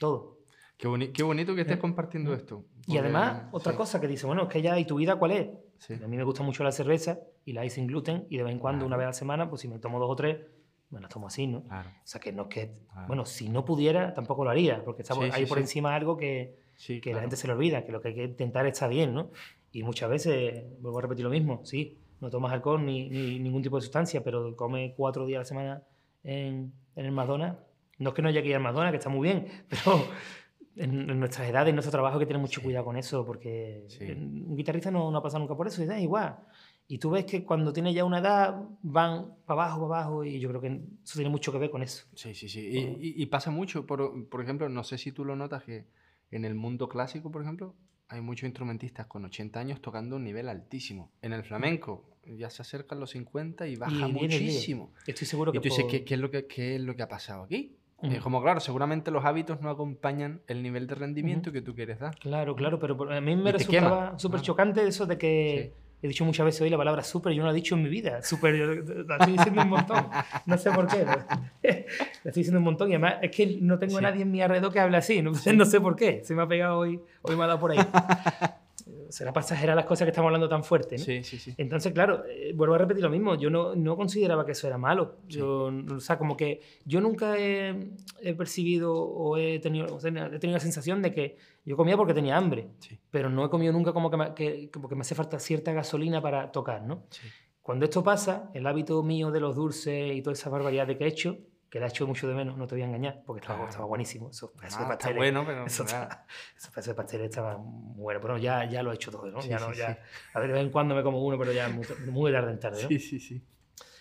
[0.00, 0.38] todo.
[0.76, 2.64] Qué, qué bonito que estés eh, compartiendo esto.
[2.86, 5.48] Y además, otra cosa que dice, bueno, es que ya, ¿y tu vida cuál es?
[5.90, 8.52] A mí me gusta mucho la cerveza y la hay sin gluten y de vez
[8.52, 10.38] en cuando, una vez a la semana, pues si me tomo dos o tres,
[10.90, 11.58] bueno, tomo así, ¿no?
[11.58, 12.74] O sea, que no es que,
[13.08, 16.58] bueno, si no pudiera, tampoco lo haría, porque está ahí por encima algo que,
[17.02, 19.30] que la gente se le olvida, que lo que hay que intentar está bien, ¿no?
[19.72, 23.62] Y muchas veces, vuelvo a repetir lo mismo, sí, no tomas alcohol ni, ni ningún
[23.62, 25.82] tipo de sustancia, pero come cuatro días a la semana
[26.22, 27.58] en, en el McDonald's.
[27.98, 30.06] No es que no haya que ir al McDonald's, que está muy bien, pero
[30.76, 34.56] en, nuestras edades, en nuestro trabajo, hay que tener mucho cuidado con eso, porque un
[34.56, 36.38] guitarrista no, no, ha pasado nunca por eso, y es igual.
[36.88, 40.40] Y tú ves que cuando tiene ya una edad, van para abajo, para abajo, y
[40.40, 42.06] yo creo que eso tiene mucho que ver con eso.
[42.14, 42.60] Sí, sí, sí.
[43.00, 45.86] Y, y, pasa mucho, por, por, ejemplo, no sé si tú lo notas que
[46.30, 47.74] en el mundo clásico, por ejemplo,
[48.08, 51.12] hay muchos instrumentistas con 80 años tocando un nivel altísimo.
[51.22, 54.92] En el flamenco ya se acercan los 50 y baja muchísimo.
[55.06, 55.58] Estoy seguro que...
[55.58, 57.76] Y tú dices, ¿qué, ¿qué, es lo que, ¿qué es lo que ha pasado aquí?
[58.22, 62.16] Como, claro, seguramente los hábitos no acompañan el nivel de rendimiento que tú quieres dar.
[62.18, 65.72] Claro, claro, pero a mí me resultaba súper chocante eso de que
[66.02, 67.88] he dicho muchas veces hoy la palabra súper yo no la he dicho en mi
[67.88, 68.22] vida.
[68.22, 70.08] Súper, la estoy diciendo un montón.
[70.46, 71.04] No sé por qué.
[71.04, 71.70] la
[72.24, 74.72] estoy diciendo un montón y además es que no tengo a nadie en mi alrededor
[74.72, 75.22] que hable así.
[75.22, 76.22] No, no sé por qué.
[76.24, 77.78] Se me ha pegado hoy, hoy me ha dado por ahí
[79.08, 80.96] será para exagerar las cosas que estamos hablando tan fuerte.
[80.96, 81.04] ¿no?
[81.04, 81.54] Sí, sí, sí.
[81.56, 83.34] Entonces, claro, eh, vuelvo a repetir lo mismo.
[83.34, 85.18] Yo no, no consideraba que eso era malo.
[85.28, 90.52] Yo, o sea, como que yo nunca he, he percibido o he tenido, he tenido
[90.52, 92.68] la sensación de que yo comía porque tenía hambre,
[93.10, 96.50] pero no he comido nunca como que me, que, me hace falta cierta gasolina para
[96.50, 97.04] tocar, ¿no?
[97.62, 101.06] Cuando esto pasa, el hábito mío de los dulces y toda esa barbaridad que he
[101.06, 101.38] hecho,
[101.72, 103.86] que la he hecho mucho de menos, no te voy a engañar, porque estaba, estaba
[103.86, 104.28] buenísimo.
[104.28, 105.64] Eso, eso ah, está bueno, pero...
[105.64, 105.86] Eso,
[106.54, 109.40] esos de pasteles estaban bueno, pero ya, ya lo he hecho todo, ¿no?
[109.40, 109.98] ya no ya,
[110.34, 112.60] A ver, de vez en cuando me como uno, pero ya muy, muy tarde en
[112.60, 112.88] tarde, ¿no?
[112.88, 113.42] Sí, sí, sí.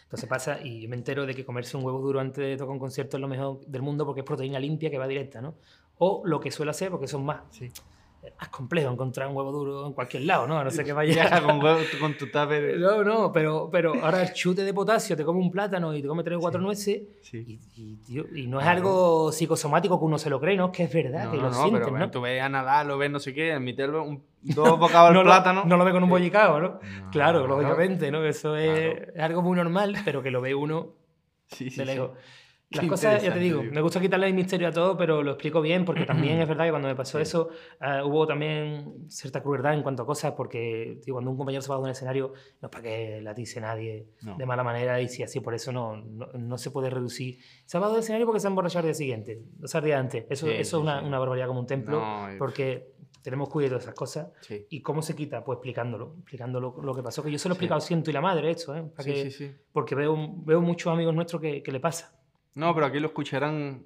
[0.03, 2.79] Entonces pasa y me entero de que comerse un huevo duro antes de tocar un
[2.79, 5.55] concierto es lo mejor del mundo porque es proteína limpia que va directa, ¿no?
[5.99, 7.43] O lo que suele hacer, porque son más.
[7.51, 7.71] Sí
[8.23, 10.59] es complejo encontrar un huevo duro en cualquier lado, ¿no?
[10.59, 14.21] A no ser que vaya con, huevo, con tu tape No, no, pero, pero ahora
[14.21, 17.01] el chute de potasio, te come un plátano y te come tres o cuatro nueces
[17.33, 17.59] Y,
[18.07, 20.67] y, no es algo psicosomático que uno se lo cree, ¿no?
[20.67, 22.11] Es que es verdad, que lo no, pero, ¿no?
[22.11, 25.63] Tú ves a Nadal, lo ves no sé qué, meterlo un, dos bocados de plátano.
[25.65, 26.79] no lo ve con un bollicao, ¿no?
[27.11, 28.23] claro, lógicamente, ¿no?
[28.23, 30.89] Eso es, es, algo muy normal, pero que lo ve uno
[31.47, 32.11] sí, sí, de lejos.
[32.71, 35.61] Las cosas, ya te digo, me gusta quitarle el misterio a todo, pero lo explico
[35.61, 37.49] bien porque también es verdad que cuando me pasó eso
[37.79, 41.75] ah, hubo también cierta crueldad en cuanto a cosas porque cuando un compañero se va
[41.75, 45.21] de un escenario no es para que la dice nadie de mala manera y si
[45.21, 47.39] así por eso no, no, se puede reducir.
[47.65, 49.99] Se va del escenario porque se ha emborrachado el día siguiente, o sea, el día
[49.99, 50.25] antes.
[50.29, 52.01] Eso, eso es una, una, barbaridad como un templo
[52.37, 54.29] porque tenemos cuidado de esas cosas.
[54.69, 55.43] ¿Y cómo se quita?
[55.43, 57.23] Pues explicándolo, explicándolo lo que pasó.
[57.23, 58.83] Que yo se lo he explicado ciento y la madre esto, ¿eh?
[59.71, 60.15] porque veo,
[60.45, 62.20] veo muchos amigos nuestros que, que le pasa.
[62.55, 63.85] No, pero aquí lo escucharán,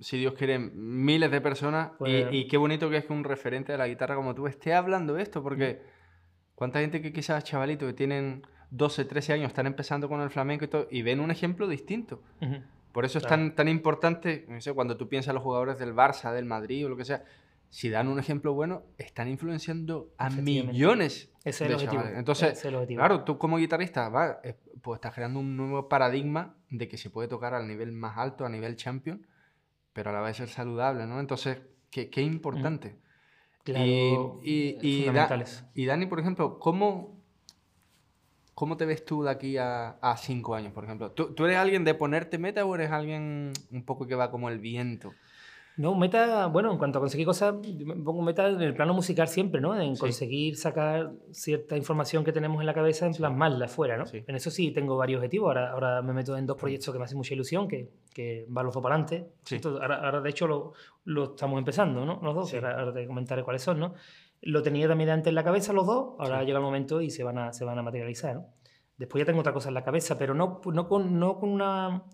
[0.00, 1.92] si Dios quiere, miles de personas.
[2.00, 4.74] Y, pues qué bonito que es que un referente de la guitarra como tú esté
[4.74, 5.82] hablando esto, porque
[6.54, 10.64] cuánta gente que quizás chavalitos que tienen 12, 13 años están empezando con el flamenco
[10.64, 12.22] y todo, y ven un ejemplo distinto.
[12.92, 15.94] Por eso es tan, tan importante, no sé, cuando tú piensas en los jugadores del
[15.94, 17.24] Barça, del Madrid o lo que sea,
[17.68, 22.18] si dan un ejemplo bueno, están influenciando a millones Ese de chavales.
[22.18, 24.40] Entonces, claro, tú como guitarrista va,
[24.82, 28.44] pues estás creando un nuevo paradigma de que se puede tocar al nivel más alto,
[28.44, 29.26] a nivel champion,
[29.92, 31.20] pero a la vez ser saludable, ¿no?
[31.20, 31.58] Entonces,
[31.90, 32.98] qué, qué importante.
[33.64, 35.10] Claro, y, y,
[35.74, 37.20] y, Dani, por ejemplo, ¿cómo,
[38.54, 41.12] ¿cómo te ves tú de aquí a, a cinco años, por ejemplo?
[41.12, 44.48] ¿Tú, ¿Tú eres alguien de ponerte meta o eres alguien un poco que va como
[44.48, 45.12] el viento?
[45.80, 49.28] No, meta, bueno, en cuanto a conseguir cosas, me pongo meta en el plano musical
[49.28, 49.80] siempre, ¿no?
[49.80, 54.04] En conseguir sacar cierta información que tenemos en la cabeza en plasmarla afuera, ¿no?
[54.12, 55.48] En eso sí tengo varios objetivos.
[55.48, 58.66] Ahora, ahora me meto en dos proyectos que me hacen mucha ilusión, que, que van
[58.66, 59.32] los dos para adelante.
[59.64, 60.74] Ahora, ahora, de hecho, lo,
[61.04, 62.20] lo, estamos empezando, ¿no?
[62.22, 63.94] Los dos, ahora, te comentaré cuáles son, ¿no?
[64.42, 67.24] Lo tenía también antes en la cabeza los dos, ahora llega el momento y se
[67.24, 68.48] van a, se van a materializar, ¿no?
[68.98, 72.04] Después ya tengo otra cosa en la cabeza, pero no, no, con, no con una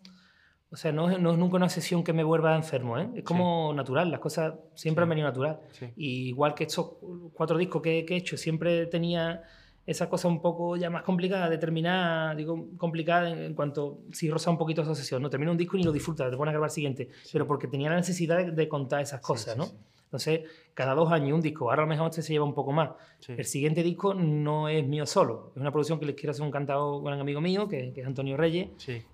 [0.70, 3.08] o sea, no es, no es, nunca una sesión que me vuelva enfermo, ¿eh?
[3.14, 5.60] Es como natural, las cosas siempre han venido natural.
[5.96, 6.92] Y igual que estos
[7.32, 9.42] cuatro discos que, que, he hecho, siempre tenía
[9.86, 14.50] esa cosa un poco ya más complicada de terminar, digo, complicada en, cuanto si roza
[14.50, 15.30] un poquito esa sesión, ¿no?
[15.30, 17.68] Termina un disco y ni lo disfrutas, te pones a grabar el siguiente, pero porque
[17.68, 19.66] tenía la necesidad de, contar esas cosas, ¿no?
[20.06, 21.68] Entonces, cada dos años un disco.
[21.68, 22.90] Ahora a lo mejor este se lleva un poco más.
[23.28, 25.52] El siguiente disco no es mío solo.
[25.54, 28.06] Es una producción que les quiero hacer un cantado con un amigo mío, que, es
[28.06, 28.70] Antonio Reyes,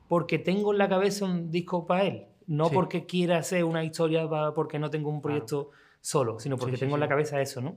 [0.09, 2.27] porque tengo en la cabeza un disco para él.
[2.47, 5.71] No porque quiera hacer una historia porque no tengo un proyecto
[6.01, 7.77] solo, sino porque tengo en la cabeza eso, ¿no?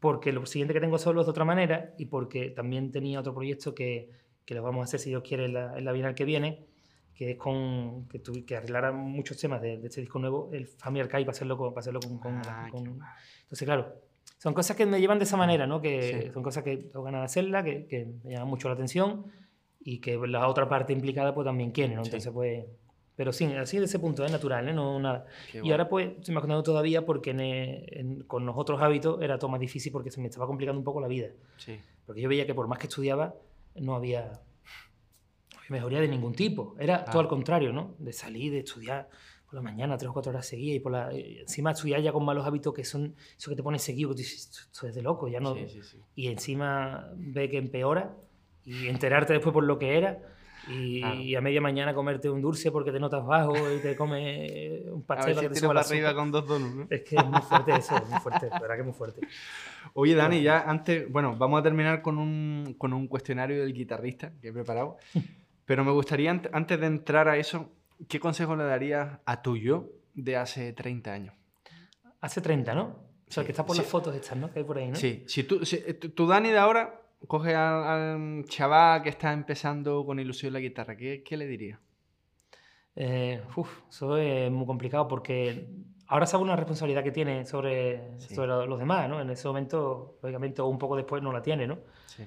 [0.00, 3.34] Porque lo siguiente que tengo solo es de otra manera y porque también tenía otro
[3.34, 4.10] proyecto que,
[4.44, 6.66] que lo vamos a hacer, si Dios quiere, en la, en la Bienal que viene,
[7.14, 11.24] que es con que, que arreglara muchos temas de, este disco nuevo, el Family Archive,
[11.24, 11.70] para hacerlo con...
[11.70, 13.94] Para hacerlo con, con, ah, Entonces, claro,
[14.38, 15.80] son cosas que me llevan de esa manera, ¿no?
[15.80, 19.26] Que son cosas que tengo ganas de hacerla, que, que, me llaman mucho la atención
[19.80, 22.02] y que la otra parte implicada pues también quiere, ¿no?
[22.02, 22.64] Entonces, pues
[23.14, 24.72] pero sí, así de ese punto, es natural, ¿eh?
[24.72, 25.26] no nada.
[25.52, 29.92] y ahora pues estoy imaginando todavía porque con los otros hábitos era todo más difícil
[29.92, 31.28] porque se me estaba complicando un poco la vida.
[31.58, 31.78] Sí.
[32.06, 33.34] Porque yo veía que por más que estudiaba
[33.74, 34.32] no había,
[35.72, 36.76] mejoría de ningún tipo.
[36.78, 37.96] Era todo al contrario, ¿no?
[37.98, 39.08] De salir, de estudiar
[39.44, 42.24] por la mañana, tres o cuatro horas seguidas y por la, encima estudiar ya con
[42.24, 45.02] malos hábitos que son eso que te pones seguido, que tú dices, esto es de
[45.02, 45.54] loco, ya no...
[45.54, 48.16] Sí, sí, y encima ve que empeora
[48.64, 50.22] y enterarte después por lo que era
[50.68, 55.02] y, a media mañana comerte un dulce porque te notas bajo y te comes un
[55.02, 56.74] pastel a ver si para arriba con dos donuts.
[56.74, 56.86] ¿no?
[56.88, 59.20] Es que es muy fuerte eso, es muy fuerte, la verdad que es muy fuerte.
[59.94, 64.32] Oye, Dani, ya antes, bueno, vamos a terminar con un, con un cuestionario del guitarrista
[64.40, 64.98] que he preparado,
[65.64, 67.70] pero me gustaría, antes de entrar a eso,
[68.08, 71.34] ¿qué consejo le darías a tu yo de hace 30 años?
[72.20, 72.82] Hace 30, ¿no?
[73.28, 74.52] O sea, que está por las fotos estas, ¿no?
[74.52, 74.96] Que hay por ahí, ¿no?
[74.96, 80.18] Sí, si tú, si, tu Dani de ahora coge al, chaval que está empezando con
[80.20, 81.80] ilusión la guitarra, ¿qué, qué le diría?
[82.94, 85.66] Eh, uf, eso es muy complicado porque
[86.08, 89.20] ahora sabe una responsabilidad que tiene sobre, sobre los demás, ¿no?
[89.20, 91.78] En ese momento, lógicamente, o un poco después no la tiene, ¿no?
[92.06, 92.24] Sí.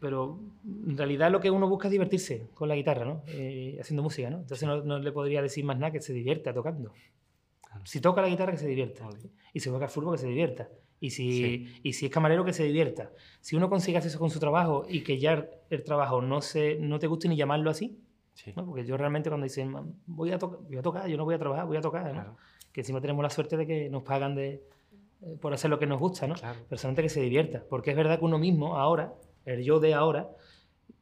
[0.00, 3.22] Pero en realidad lo que uno busca es divertirse con la guitarra, ¿no?
[3.26, 4.38] Eh, haciendo música, ¿no?
[4.38, 6.92] Entonces no, no, le podría decir más nada que se divierta tocando.
[7.84, 9.08] Si toca la guitarra, que se divierta.
[9.52, 10.68] Y si juega al fútbol, que se divierta.
[11.00, 13.10] Y si, y si es camarero, que se divierta.
[13.40, 16.76] Si uno consigue hacer eso con su trabajo y que ya el trabajo no, se,
[16.78, 17.98] no te guste ni llamarlo así,
[18.54, 18.64] ¿no?
[18.64, 19.74] porque yo realmente cuando dicen,
[20.06, 22.36] voy a, voy a tocar, yo no voy a trabajar, voy a tocar, ¿no?
[22.72, 24.62] que encima tenemos la suerte de que nos pagan de,
[25.22, 26.34] eh, por hacer lo que nos gusta, ¿no?
[26.68, 29.14] Personalmente que se divierta, porque es verdad que uno mismo ahora,
[29.44, 30.30] el yo de ahora,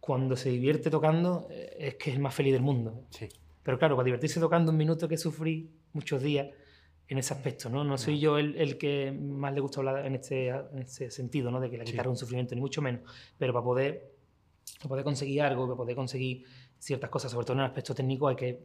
[0.01, 3.05] cuando se divierte tocando, eh, es que es el más feliz del mundo.
[3.11, 3.29] Sí.
[3.63, 6.49] Pero claro, para divertirse tocando un minuto que sufrí muchos días,
[7.11, 7.83] en ese aspecto, ¿no?
[7.83, 11.51] No soy yo el, el que más le gusta hablar en este, en este sentido,
[11.51, 11.59] ¿no?
[11.59, 13.03] De que la guitarra es un sufrimiento, ni mucho menos.
[13.37, 14.13] Pero para poder,
[14.79, 16.45] para poder conseguir algo, para poder conseguir
[16.79, 18.65] ciertas cosas, sobre todo en el aspecto técnico, hay que,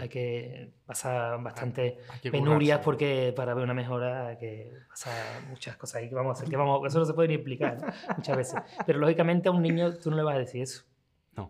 [0.00, 1.98] hay que pasar bastante
[2.30, 6.38] penurias porque para ver una mejora hay que pasar muchas cosas ahí que vamos a
[6.38, 7.78] hacer, que vamos, eso no se puede ni explicar
[8.16, 8.60] muchas veces.
[8.86, 10.84] Pero lógicamente a un niño tú no le vas a decir eso.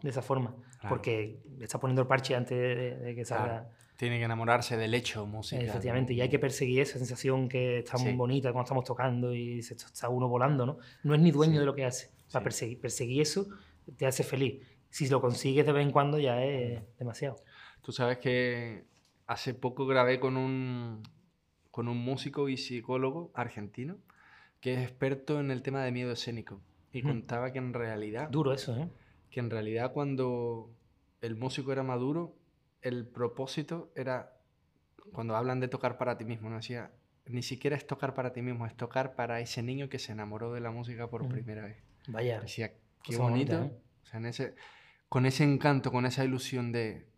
[0.03, 0.55] De esa forma,
[0.86, 2.59] porque le estás poniendo el parche antes
[3.01, 3.70] de, que salga.
[3.97, 5.64] Tiene que enamorarse del hecho musical.
[5.64, 9.62] Efectivamente, y hay que perseguir esa sensación que está muy bonita cuando estamos tocando y
[9.62, 10.78] se está uno volando, ¿no?
[11.05, 12.11] No es ni dueño de lo que hace.
[12.30, 13.49] Para perseguir, perseguir eso
[13.97, 14.62] te hace feliz.
[14.91, 17.36] Si lo consigues de vez en cuando ya es demasiado.
[17.89, 18.84] Tú sabes que
[19.26, 21.03] hace poco grabé con un,
[21.70, 23.97] con un músico y psicólogo argentino
[24.61, 26.61] que es experto en el tema de miedo escénico.
[26.93, 28.28] Y contaba que en realidad...
[28.28, 28.91] Duro eso, ¿eh?
[29.30, 30.70] Que en realidad cuando
[31.22, 32.36] el músico era maduro,
[32.82, 34.34] el propósito era,
[35.14, 36.91] cuando hablan de tocar para ti mismo, no decía,
[37.24, 40.53] ni siquiera es tocar para ti mismo, es tocar para ese niño que se enamoró
[40.53, 41.78] de la música por primera vez.
[42.07, 42.39] Vaya.
[42.43, 42.70] Decía,
[43.03, 43.55] qué bonito.
[43.55, 43.72] ¿eh?
[44.03, 44.57] O sea, en ese,
[45.09, 47.09] con ese encanto, con esa ilusión de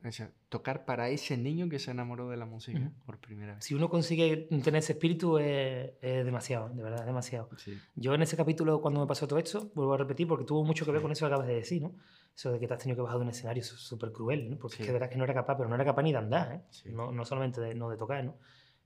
[0.49, 3.65] tocar para ese niño que se enamoró de la música por primera vez.
[3.65, 7.49] Si uno consigue tener ese espíritu es, demasiado, de verdad, es demasiado.
[7.97, 10.85] Yo en ese capítulo, cuando me pasó todo esto, vuelvo a repetir, porque tuvo mucho
[10.85, 11.95] que ver con eso que acabas de decir, ¿no?
[12.35, 14.57] Eso de que te has tenido que bajar de un escenario súper cruel, ¿no?
[14.57, 16.53] Porque es que verdad que no era capaz, pero no era capaz ni de andar,
[16.53, 16.91] ¿eh?
[16.93, 18.39] No, no, solamente de, no de tocar, ¿no?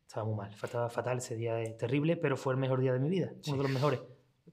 [0.07, 3.01] Estaba muy mal, estaba fatal, ese día es terrible, pero fue el mejor día de
[3.01, 4.01] mi vida, uno de los mejores.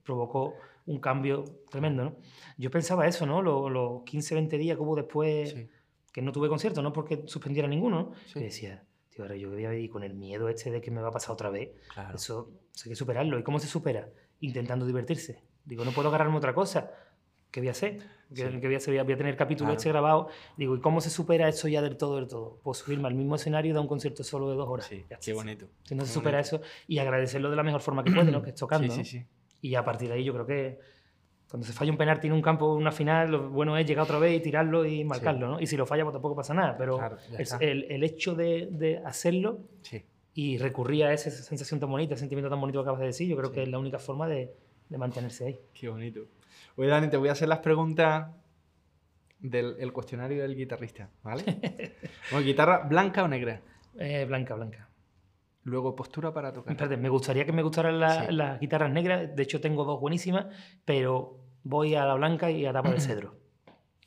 [0.03, 2.15] Provocó un cambio tremendo, ¿no?
[2.57, 3.41] Yo pensaba eso, ¿no?
[3.41, 5.55] Los, 15, 20 días que hubo después,
[6.11, 8.39] que no tuve concierto, no porque suspendiera ninguno, ¿no?
[8.39, 11.01] Y decía, tío, ahora yo voy a ir con el miedo este de que me
[11.01, 11.71] va a pasar otra vez.
[11.93, 12.15] Claro.
[12.15, 12.51] Eso,
[12.83, 13.37] hay que superarlo.
[13.39, 14.09] ¿Y cómo se supera?
[14.39, 15.43] Intentando divertirse.
[15.63, 16.91] Digo, no puedo agarrarme otra cosa.
[17.51, 17.99] ¿qué voy a hacer?
[18.33, 19.03] Que, voy, a hacer?
[19.03, 20.29] voy, a tener capítulo este grabado.
[20.57, 22.59] Digo, ¿y cómo se supera eso ya del todo, del todo?
[22.63, 24.85] Pues subirme al mismo escenario y dar un concierto solo de dos horas.
[24.87, 25.67] Sí, qué bonito.
[25.83, 28.41] Si no se supera eso y agradecerlo de la mejor forma que puede, ¿no?
[28.41, 28.91] Que es tocando.
[29.01, 29.25] Sí, sí, sí.
[29.61, 30.79] Y a partir de ahí yo creo que
[31.49, 34.19] cuando se falla un penalti en un campo, una final, lo bueno es llegar otra
[34.19, 35.59] vez y tirarlo y marcarlo, ¿no?
[35.59, 36.77] Y si lo falla, pues tampoco pasa nada.
[36.77, 36.97] Pero
[37.59, 39.59] el, el, hecho de, de hacerlo
[40.33, 43.27] y recurrir a esa sensación tan bonita, ese sentimiento tan bonito que acabas de decir,
[43.27, 44.53] yo creo que es la única forma de,
[44.87, 45.59] de mantenerse ahí.
[45.73, 46.21] Qué bonito.
[46.77, 48.29] Oye, Dani, te voy a hacer las preguntas
[49.39, 51.43] del cuestionario del guitarrista, ¿vale?
[52.31, 53.61] bueno, ¿Guitarra blanca o negra?
[53.97, 54.87] Eh, blanca, blanca.
[55.63, 56.71] Luego, postura para tocar.
[56.73, 58.33] Espérate, me gustaría que me gustaran la- Sí.
[58.33, 59.35] las guitarras negras.
[59.35, 60.47] De hecho, tengo dos buenísimas,
[60.85, 63.35] pero voy a la blanca y a tapa de cedro.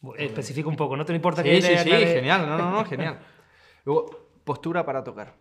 [0.19, 2.47] Especifico un poco, ¿no te importa que Sí, sí, sí, aclare genial.
[2.49, 3.19] No, no, no, genial.
[3.85, 4.07] Luego,
[4.45, 5.35] postura para tocar.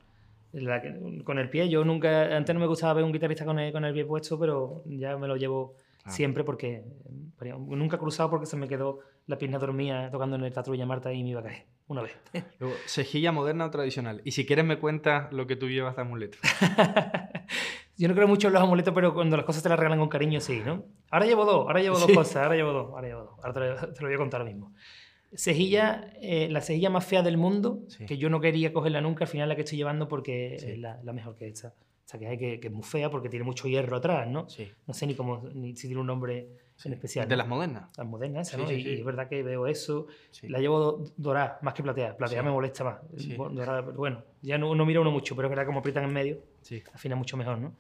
[0.53, 1.68] la que- con el pie?
[1.68, 4.38] Yo nunca, antes no me gustaba ver un guitarrista con el, con el pie puesto,
[4.38, 6.16] pero ya me lo llevo Claro.
[6.16, 6.84] siempre porque
[7.41, 10.86] eh, nunca cruzado porque se me quedó la pierna dormida tocando en el Teatro Villa
[10.86, 12.13] Marta y me iba a caer una vez.
[12.59, 14.21] Luego, cejilla moderna o tradicional.
[14.23, 16.38] Y si quieres me cuentas lo que tú llevas de amuleto.
[17.97, 20.09] Yo no creo mucho en los amuletos, pero cuando las cosas te las regalan con
[20.09, 20.84] cariño, sí, ¿no?
[21.11, 22.15] Ahora llevo dos, ahora llevo dos Sí.
[22.15, 23.39] cosas, ahora llevo dos, ahora llevo dos.
[23.43, 24.73] Ahora te lo, te lo voy a contar ahora mismo.
[25.36, 28.05] Cejilla, eh, la cejilla más fea del mundo, Sí.
[28.05, 30.71] que yo no quería cogerla nunca, al final la que estoy llevando porque Sí.
[30.71, 31.73] es la, la mejor que esta.
[32.05, 34.47] Esta que hay, que, que es muy fea porque tiene mucho hierro atrás, ¿no?
[34.88, 36.47] No sé ni cómo, ni si tiene un nombre.
[36.86, 37.28] En especial.
[37.28, 37.89] De las modernas.
[37.97, 38.67] Las modernas, Sí, ¿no?
[38.67, 38.89] sí, y, sí.
[38.89, 40.07] y es verdad que veo eso.
[40.43, 42.17] La llevo do- dorada, más que plateada.
[42.17, 42.99] Plateada me molesta más.
[43.53, 46.13] Dorada, bueno, ya no, no mira uno mucho, pero es verdad que como aprietan en
[46.13, 46.39] medio,
[46.93, 47.76] afina mucho mejor, ¿no?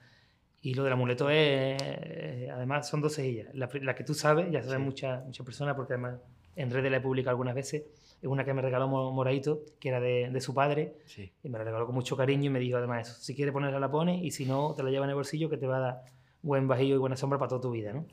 [0.61, 3.53] Y lo del amuleto es, eh, además, son dos cejillas.
[3.53, 6.19] La, la que tú sabes, ya saben muchas muchas personas, porque además
[6.55, 7.83] en redes la he publicado algunas veces,
[8.21, 10.95] es una que me regaló Mo- Moraito, que era de, de su padre,
[11.43, 13.79] y me la regaló con mucho cariño y me dijo además eso, si quieres ponerla
[13.79, 15.79] la pones y si no, te la lleva en el bolsillo que te va a
[15.81, 16.01] dar
[16.41, 18.05] buen bajillo y buena sombra para toda tu vida, ¿no?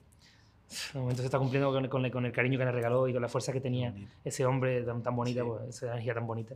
[0.71, 3.29] Se está cumpliendo con, con el, con el cariño que me regaló y con la
[3.29, 3.93] fuerza que tenía
[4.25, 5.47] ese hombre tan, tan bonita, Sí.
[5.49, 6.55] pues, esa energía tan bonita.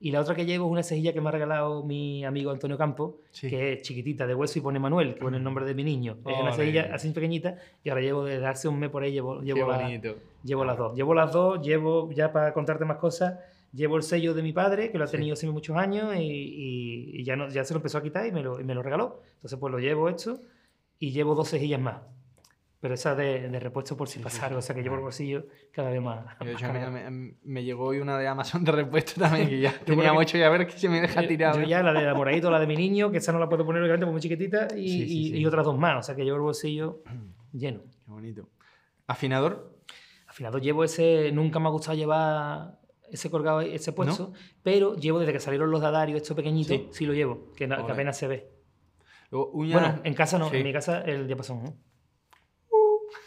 [0.00, 2.78] Y la otra que llevo es una cejilla que me ha regalado mi amigo Antonio
[2.78, 3.50] Campo, Sí.
[3.50, 6.18] que es chiquitita, de hueso y pone Manuel, que pone el nombre de mi niño.
[6.24, 9.40] Es una cejilla así pequeñita y ahora llevo de darse un mes por ahí, llevo,
[9.40, 9.88] llevo, la-
[10.44, 10.94] llevo las dos.
[10.94, 13.40] Llevo las dos, llevo, ya para contarte más cosas,
[13.72, 17.10] llevo el sello de mi padre, que lo ha tenido siempre muchos años y, y-
[17.20, 18.84] y ya, no, ya se lo empezó a quitar y me lo, y me lo
[18.84, 19.20] regaló.
[19.34, 20.40] Entonces pues lo llevo hecho
[21.00, 21.96] y llevo dos cejillas más.
[22.80, 25.46] Pero esa de, de repuesto por si pasa algo, o sea que llevo el bolsillo
[25.72, 26.24] cada vez más.
[26.40, 26.92] Hecho, me, cargado.
[26.92, 30.42] me- me llegó hoy una de Amazon de repuesto también, que ya tenía mucho y
[30.42, 31.58] a ver que se me deja Yo- tirado.
[31.58, 31.68] Yo ¿eh?
[31.68, 33.82] ya la de la moradito, la de mi niño, que esa no la puedo poner
[33.82, 35.36] obviamente porque muy chiquitita, y, Sí, sí, y- sí.
[35.38, 35.98] y otras dos más.
[35.98, 37.02] O sea que llevo el bolsillo
[37.52, 37.80] lleno.
[38.04, 38.48] Qué bonito.
[39.08, 39.76] Afinador,
[40.28, 42.78] Afinador llevo ese, nunca me ha gustado llevar
[43.10, 46.88] ese colgado, ese puesto, pero llevo desde que salieron los dadarios, estos pequeñitos, Sí.
[46.92, 48.50] sí, lo llevo, que, que apenas se ve.
[49.30, 51.76] luego uñas, Bueno, en casa no, en mi casa el diapasón, ¿no?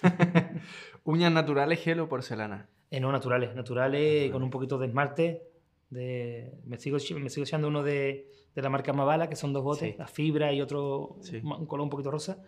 [1.04, 2.70] uñas naturales, gel o porcelana.
[2.90, 5.44] Eh, no, naturales, naturales, con un poquito de esmalte.
[5.90, 9.64] De, me, sigo, me sigo echando uno de, de la marca Mavala, que son dos
[9.64, 9.96] botes, Sí.
[9.98, 11.42] la fibra y otro, Sí.
[11.44, 12.42] un color un poquito rosa.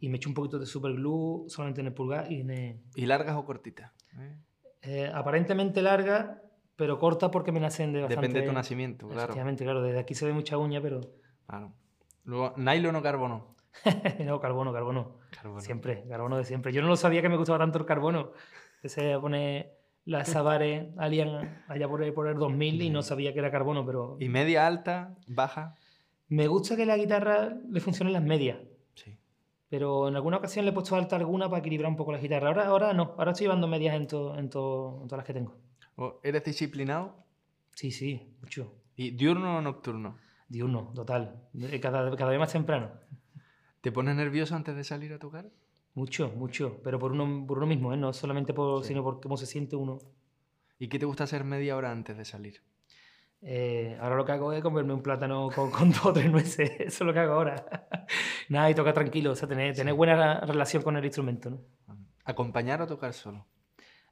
[0.00, 2.80] Y me echo un poquito de super glue solamente en el pulgar y en el-
[2.94, 3.92] ¿Y largas o cortitas?
[4.18, 4.36] ¿Eh?
[4.82, 6.42] eh, aparentemente larga,
[6.76, 8.20] pero corta porque me nacen de bastante...
[8.20, 9.22] Depende de tu nacimiento, claro.
[9.22, 11.00] Efectivamente, claro, desde aquí se ve mucha uña, pero
[11.46, 11.72] claro.
[12.24, 13.53] Luego, nylon o carbono.
[14.24, 15.18] no, carbono, carbono.
[15.30, 15.60] Carbono.
[15.60, 16.72] Siempre, carbono de siempre.
[16.72, 18.32] Yo no lo sabía que me gustaba tanto el carbono.
[18.76, 23.32] Empecé a poner las Savare Alien allá por el, por el 2000 y no sabía
[23.32, 25.74] que era carbono, pero ¿Y media alta, baja?
[26.28, 28.58] me gusta que la guitarra le funcionen las medias.
[28.94, 29.16] Sí.
[29.68, 32.48] Pero en alguna ocasión le he puesto alta alguna para equilibrar un poco la guitarra.
[32.48, 35.34] Ahora, ahora no, ahora estoy llevando medias en, to- en, to- en todas las que
[35.34, 35.54] tengo.
[35.96, 37.14] O, ¿Eres disciplinado?
[37.72, 38.72] Sí, sí, mucho.
[38.96, 40.16] ¿Y diurno o nocturno?
[40.48, 41.42] Diurno, total.
[41.60, 42.90] Eh, Cada, cada vez más temprano.
[43.84, 45.50] ¿Te pones nervioso antes de salir a tocar?
[45.92, 46.80] Mucho, mucho.
[46.82, 47.98] Pero por uno, por uno mismo, ¿eh?
[47.98, 48.88] No solamente por, Sí.
[48.88, 49.98] sino por cómo se siente uno.
[50.78, 52.62] ¿Y qué te gusta hacer media hora antes de salir?
[53.42, 56.70] Eh, ahora lo que hago es comerme un plátano con, con dos o tres nueces.
[56.80, 57.66] Eso es lo que hago ahora.
[58.48, 59.32] Nada, y toca tranquilo.
[59.32, 59.96] O sea, tener, tener Sí.
[59.98, 61.60] buena relación con el instrumento, ¿no?
[62.24, 63.44] ¿Acompañar o tocar solo?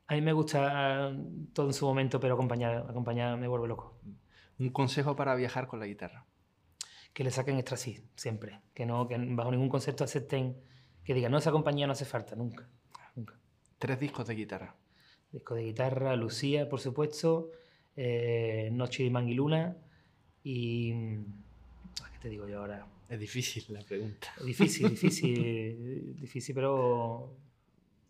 [0.07, 1.19] A mí me gusta eh,
[1.55, 3.99] todo en su momento, pero acompañar, acompañar me vuelve loco.
[4.59, 6.27] Un consejo para viajar con la guitarra.
[7.13, 8.61] Que le saquen extra sí, siempre.
[8.75, 10.57] Que no, que bajo ningún concepto acepten
[11.05, 12.69] que digan, no, esa compañía no hace falta, nunca.
[13.17, 13.35] Nunca.
[13.79, 14.75] Tres discos de guitarra.
[15.31, 17.51] Disco de guitarra, Lucía, por supuesto,
[17.97, 19.77] eh, Noche de Manguiluna
[20.45, 20.93] y...
[22.03, 22.87] ah, ¿Qué te digo yo ahora?
[23.09, 24.29] Es difícil la pregunta.
[24.45, 27.35] Difícil, difícil, difícil, pero...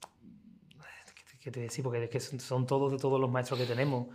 [0.01, 1.83] ¿Qué te- ¿Qué te voy a decir?
[1.85, 4.09] Porque es que son, son todos de todos los maestros que tenemos.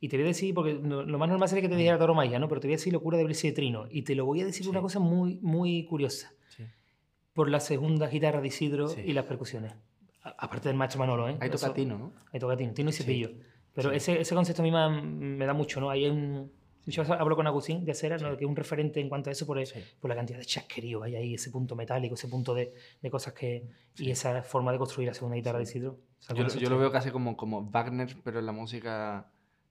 [0.00, 2.38] Y te voy a decir, porque lo más normal sería que te dijera Toro Maya,
[2.38, 2.48] ¿no?
[2.48, 3.86] Pero te voy a decir locura de Brice de Trino.
[3.90, 4.70] Y te lo voy a decir Sí.
[4.70, 6.32] una cosa muy, muy curiosa.
[6.48, 6.64] Sí.
[7.32, 9.00] Por la segunda guitarra de Isidro Sí.
[9.04, 9.72] y las percusiones.
[10.22, 11.36] A- Aparte del maestro Manolo, ¿eh?
[11.40, 12.12] Ahí toca Eso- Tino, ¿no?
[12.32, 12.92] Ahí toca Tino, Tino y.
[12.92, 13.30] Cepillo.
[13.74, 15.02] Pero ese, ese concepto a mí me,
[15.36, 15.90] me da mucho, ¿no?
[15.90, 16.50] Hay un...
[16.86, 18.34] Yo hablo con Agustín de Acera, ¿no?
[18.36, 19.68] Que es un referente en cuanto a eso por, el-
[20.00, 22.72] por la cantidad de chasquerío hay ahí, ese punto metálico, ese punto de,
[23.02, 23.66] de cosas que...
[23.98, 25.98] Y esa forma de construir la segunda guitarra de Isidro.
[26.18, 29.30] O sea, Yo, yo lo veo casi como, como Wagner, pero en la música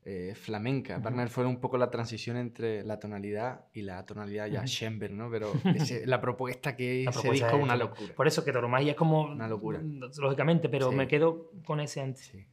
[0.10, 0.96] eh, flamenca.
[0.96, 1.04] Ujú.
[1.04, 4.68] Wagner fue un poco la transición entre la tonalidad y la tonalidad ya Ujú.
[4.70, 5.30] Schoenberg, ¿no?
[5.30, 8.14] Pero ese- la propuesta que La ese disco es una locura.
[8.16, 9.24] Por eso que Toromagia es como...
[9.24, 9.82] Una locura.
[10.18, 10.96] Lógicamente, pero Sí.
[10.96, 12.26] me quedo con ese antes.
[12.28, 12.48] Sí.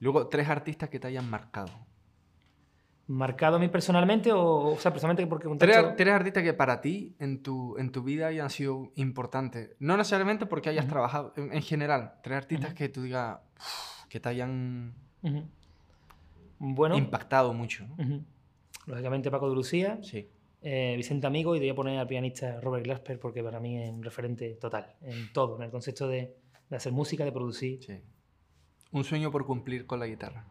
[0.00, 1.72] Luego, tres artistas que te hayan marcado.
[3.06, 7.42] marcado a mí personalmente o, o sea, personalmente porque ¿Tres, artistas que para ti en
[7.42, 9.76] tu, en tu vida hayan sido importantes?
[9.78, 13.38] No necesariamente porque hayas trabajado, en, general, tres artistas que tú digas
[14.08, 14.94] que te hayan
[16.64, 17.86] bueno, impactado mucho.
[18.86, 20.28] Lógicamente Paco de Lucía, sí.
[20.64, 23.92] Eh, Vicente Amigo y voy a poner al pianista Robert Glasper porque para mí es
[23.92, 26.36] un referente total en todo, en el concepto de,
[26.70, 27.82] de hacer música, de producir.
[27.82, 27.98] Sí.
[28.92, 30.46] Un sueño por cumplir con la guitarra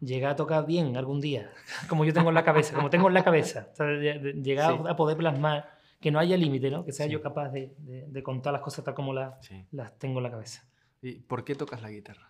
[0.00, 1.50] llegar a tocar bien algún día,
[1.88, 3.68] como yo tengo en la cabeza, como tengo en la cabeza,
[4.42, 6.84] llegar a poder plasmar, que no haya límite, ¿no?
[6.84, 10.30] que sea yo capaz de, de, contar las cosas tal como las tengo en la
[10.30, 10.64] cabeza.
[11.02, 12.29] ¿Y por qué tocas la guitarra?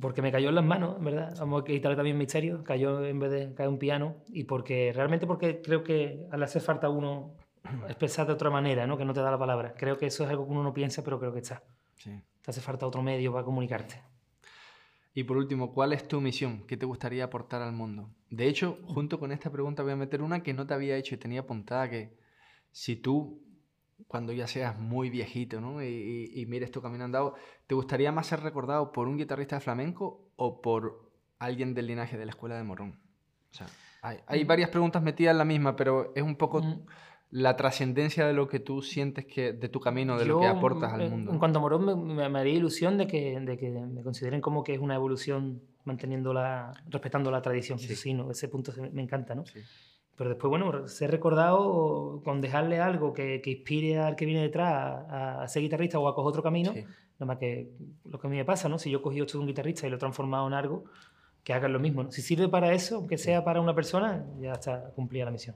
[0.00, 1.34] Porque me cayó en las manos, ¿verdad?
[1.38, 5.26] Vamos a quitarle también misterio, cayó en vez de caer un piano, y porque realmente
[5.26, 7.34] porque creo que al hacer falta uno
[7.88, 8.96] expresar de otra manera, ¿no?
[8.96, 9.74] que no te da la palabra.
[9.76, 11.62] Creo que eso es algo que uno no piensa, pero creo que está.
[12.02, 14.00] Te hace falta otro medio para comunicarte.
[15.14, 16.64] Y por último, ¿cuál es tu misión?
[16.66, 18.10] ¿Qué te gustaría aportar al mundo?
[18.30, 21.14] De hecho, junto con esta pregunta voy a meter una que no te había hecho
[21.14, 22.16] y tenía apuntada que
[22.70, 23.42] si tú,
[24.08, 25.82] cuando ya seas muy viejito ¿no?
[25.82, 27.34] y, mires tu camino andado,
[27.66, 32.16] ¿te gustaría más ser recordado por un guitarrista de flamenco o por alguien del linaje
[32.16, 33.00] de la escuela de Morón?
[33.50, 33.66] O sea,
[34.02, 34.46] hay, mm.
[34.46, 36.62] varias preguntas metidas en la misma, pero es un poco...
[36.62, 36.86] Mm
[37.30, 40.92] la trascendencia de lo que tú sientes que de tu camino, de lo que aportas
[40.92, 41.32] al mundo.
[41.32, 44.74] En cuanto a Morón, me, haría ilusión de que, de que me consideren como que
[44.74, 47.78] es una evolución manteniendo la, respetando la tradición.
[47.78, 48.14] Sí.
[48.14, 48.30] ¿no?
[48.30, 49.44] Ese punto me encanta, ¿no?
[50.16, 55.04] Pero después, bueno, ser recordado con dejarle algo que, que inspire al que viene detrás
[55.08, 57.70] a, ser guitarrista o a coger otro camino, nada más que
[58.04, 58.78] lo que a mí me pasa, ¿no?
[58.78, 60.84] Si yo cogí esto de un guitarrista y lo he transformado en algo,
[61.44, 62.10] que hagan lo mismo.
[62.10, 65.54] Si sirve para eso, aunque sea para una persona, ya está cumplida la misión.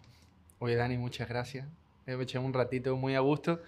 [0.58, 1.66] Oye, Dani, muchas gracias.
[2.06, 3.60] He hecho un ratito muy a gusto.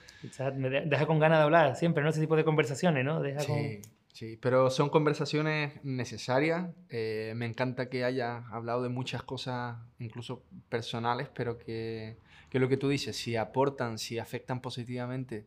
[0.55, 2.11] Me deja con ganas de hablar siempre, ¿no?
[2.11, 3.21] Ese tipo de conversaciones, ¿no?
[3.21, 3.81] Deja sí,
[4.13, 6.71] sí, pero son conversaciones necesarias.
[6.89, 12.19] Eh, me encanta que haya hablado de muchas cosas, incluso personales, pero que,
[12.51, 15.47] que, lo que tú dices, si aportan, si afectan positivamente,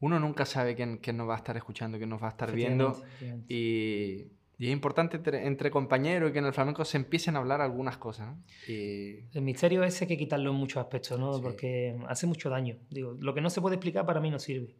[0.00, 2.52] uno nunca sabe quién, quién nos va a estar escuchando, quién nos va a estar
[2.52, 3.02] viendo.
[3.48, 7.60] Y y es importante entre, compañeros y que en el flamenco se empiecen a hablar
[7.60, 8.36] algunas cosas.
[8.66, 9.20] Y...
[9.32, 11.40] El misterio ese hay que quitarlo en muchos aspectos, ¿no?
[11.40, 12.76] Porque hace mucho daño.
[12.90, 14.74] Digo, lo que no se puede explicar para mí no sirve.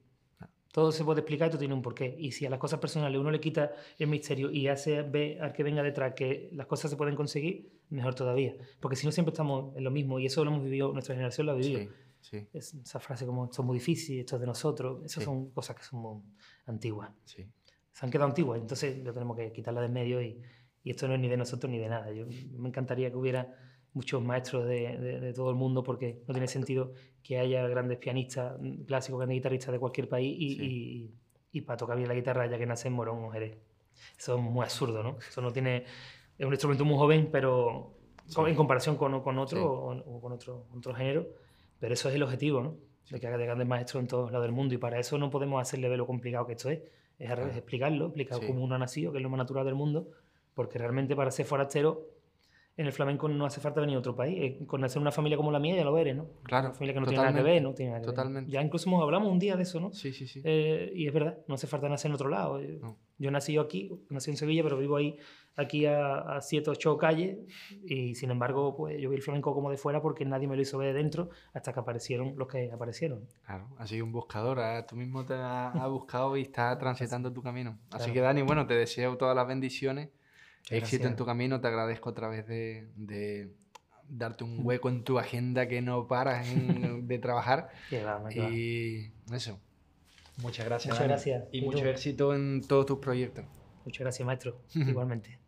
[0.73, 2.15] Todo se puede explicar y todo tiene un porqué.
[2.19, 5.53] Y si a las cosas personales uno le quita el misterio y hace ver al
[5.53, 8.55] que venga detrás que las cosas se pueden conseguir, mejor todavía.
[8.81, 11.47] Porque si no siempre estamos en lo mismo y eso lo hemos vivido, nuestra generación
[11.47, 11.91] lo ha vivido.
[12.21, 15.77] Sí, esa frase como esto es muy difícil, esto es de nosotros, esas son cosas
[15.77, 16.23] que son muy
[16.67, 17.11] antiguas.
[17.25, 17.47] Sí
[17.99, 20.41] se han quedado antiguas, entonces lo tenemos que quitarla de medio y,
[20.85, 22.13] y, esto no es ni de nosotros ni de nada.
[22.13, 23.53] Yo, me encantaría que hubiera
[23.93, 28.55] muchos maestros de, de, todo el mundo porque no tiene sentido que haya grandes pianistas
[28.87, 31.15] clásicos, grandes guitarristas de cualquier país y, y,
[31.53, 33.59] y, para tocar bien la guitarra ya que nace en Morón o Jerez.
[34.17, 35.19] Eso es muy absurdo, ¿no?
[35.19, 35.85] Eso no tiene...
[36.39, 37.95] Es un instrumento muy joven, pero
[38.37, 41.27] en comparación con, con otro o, con otro, otro género,
[41.81, 42.77] pero eso es el objetivo, ¿no?
[43.11, 45.31] De que haga de grandes maestros en todos lados del mundo y para eso no
[45.31, 46.81] podemos hacerle ver lo complicado que esto es
[47.19, 49.75] es al revés, explicarlo, explicar cómo uno ha nacido, que es lo más natural del
[49.75, 50.09] mundo,
[50.55, 52.07] porque realmente para ser forastero
[52.79, 54.39] en el flamenco no hace falta venir a otro país.
[54.41, 56.27] Eh, con nacer una familia como la mía ya lo eres, ¿no?
[56.45, 56.69] Claro.
[56.69, 58.53] Una familia que no tiene nada que ver, no tiene nada que totalmente.
[58.53, 59.93] Ya incluso hablamos un día de eso, ¿no?
[59.93, 60.41] Sí, sí, sí.
[60.45, 62.61] Eh, y es verdad, no hace falta nacer en otro lado.
[63.19, 65.19] Yo nací aquí, nací en Sevilla, pero vivo ahí,
[65.57, 67.39] aquí a, a siete o ocho calles,
[67.85, 70.63] y sin embargo, pues yo vi el flamenco como de fuera porque nadie me lo
[70.63, 73.27] hizo ver de dentro hasta que aparecieron los que aparecieron.
[73.45, 74.85] Claro, has sido un buscador, ¿eh?
[74.89, 77.77] tú mismo te has, buscado y estás transitando tu camino.
[77.91, 80.11] Así que Dani, bueno, te deseo todas las bendiciones
[80.71, 81.61] éxito en tu camino.
[81.61, 83.51] Te agradezco otra vez de,
[84.09, 86.47] darte un hueco en tu agenda que no paras
[87.03, 87.71] de trabajar.
[87.91, 89.59] y eso.
[90.43, 90.95] Muchas gracias.
[90.95, 91.45] Muchas gracias.
[91.53, 93.45] Y, mucho éxito en todos tus proyectos.
[93.85, 94.61] Muchas gracias, maestro.
[94.75, 95.39] Igualmente.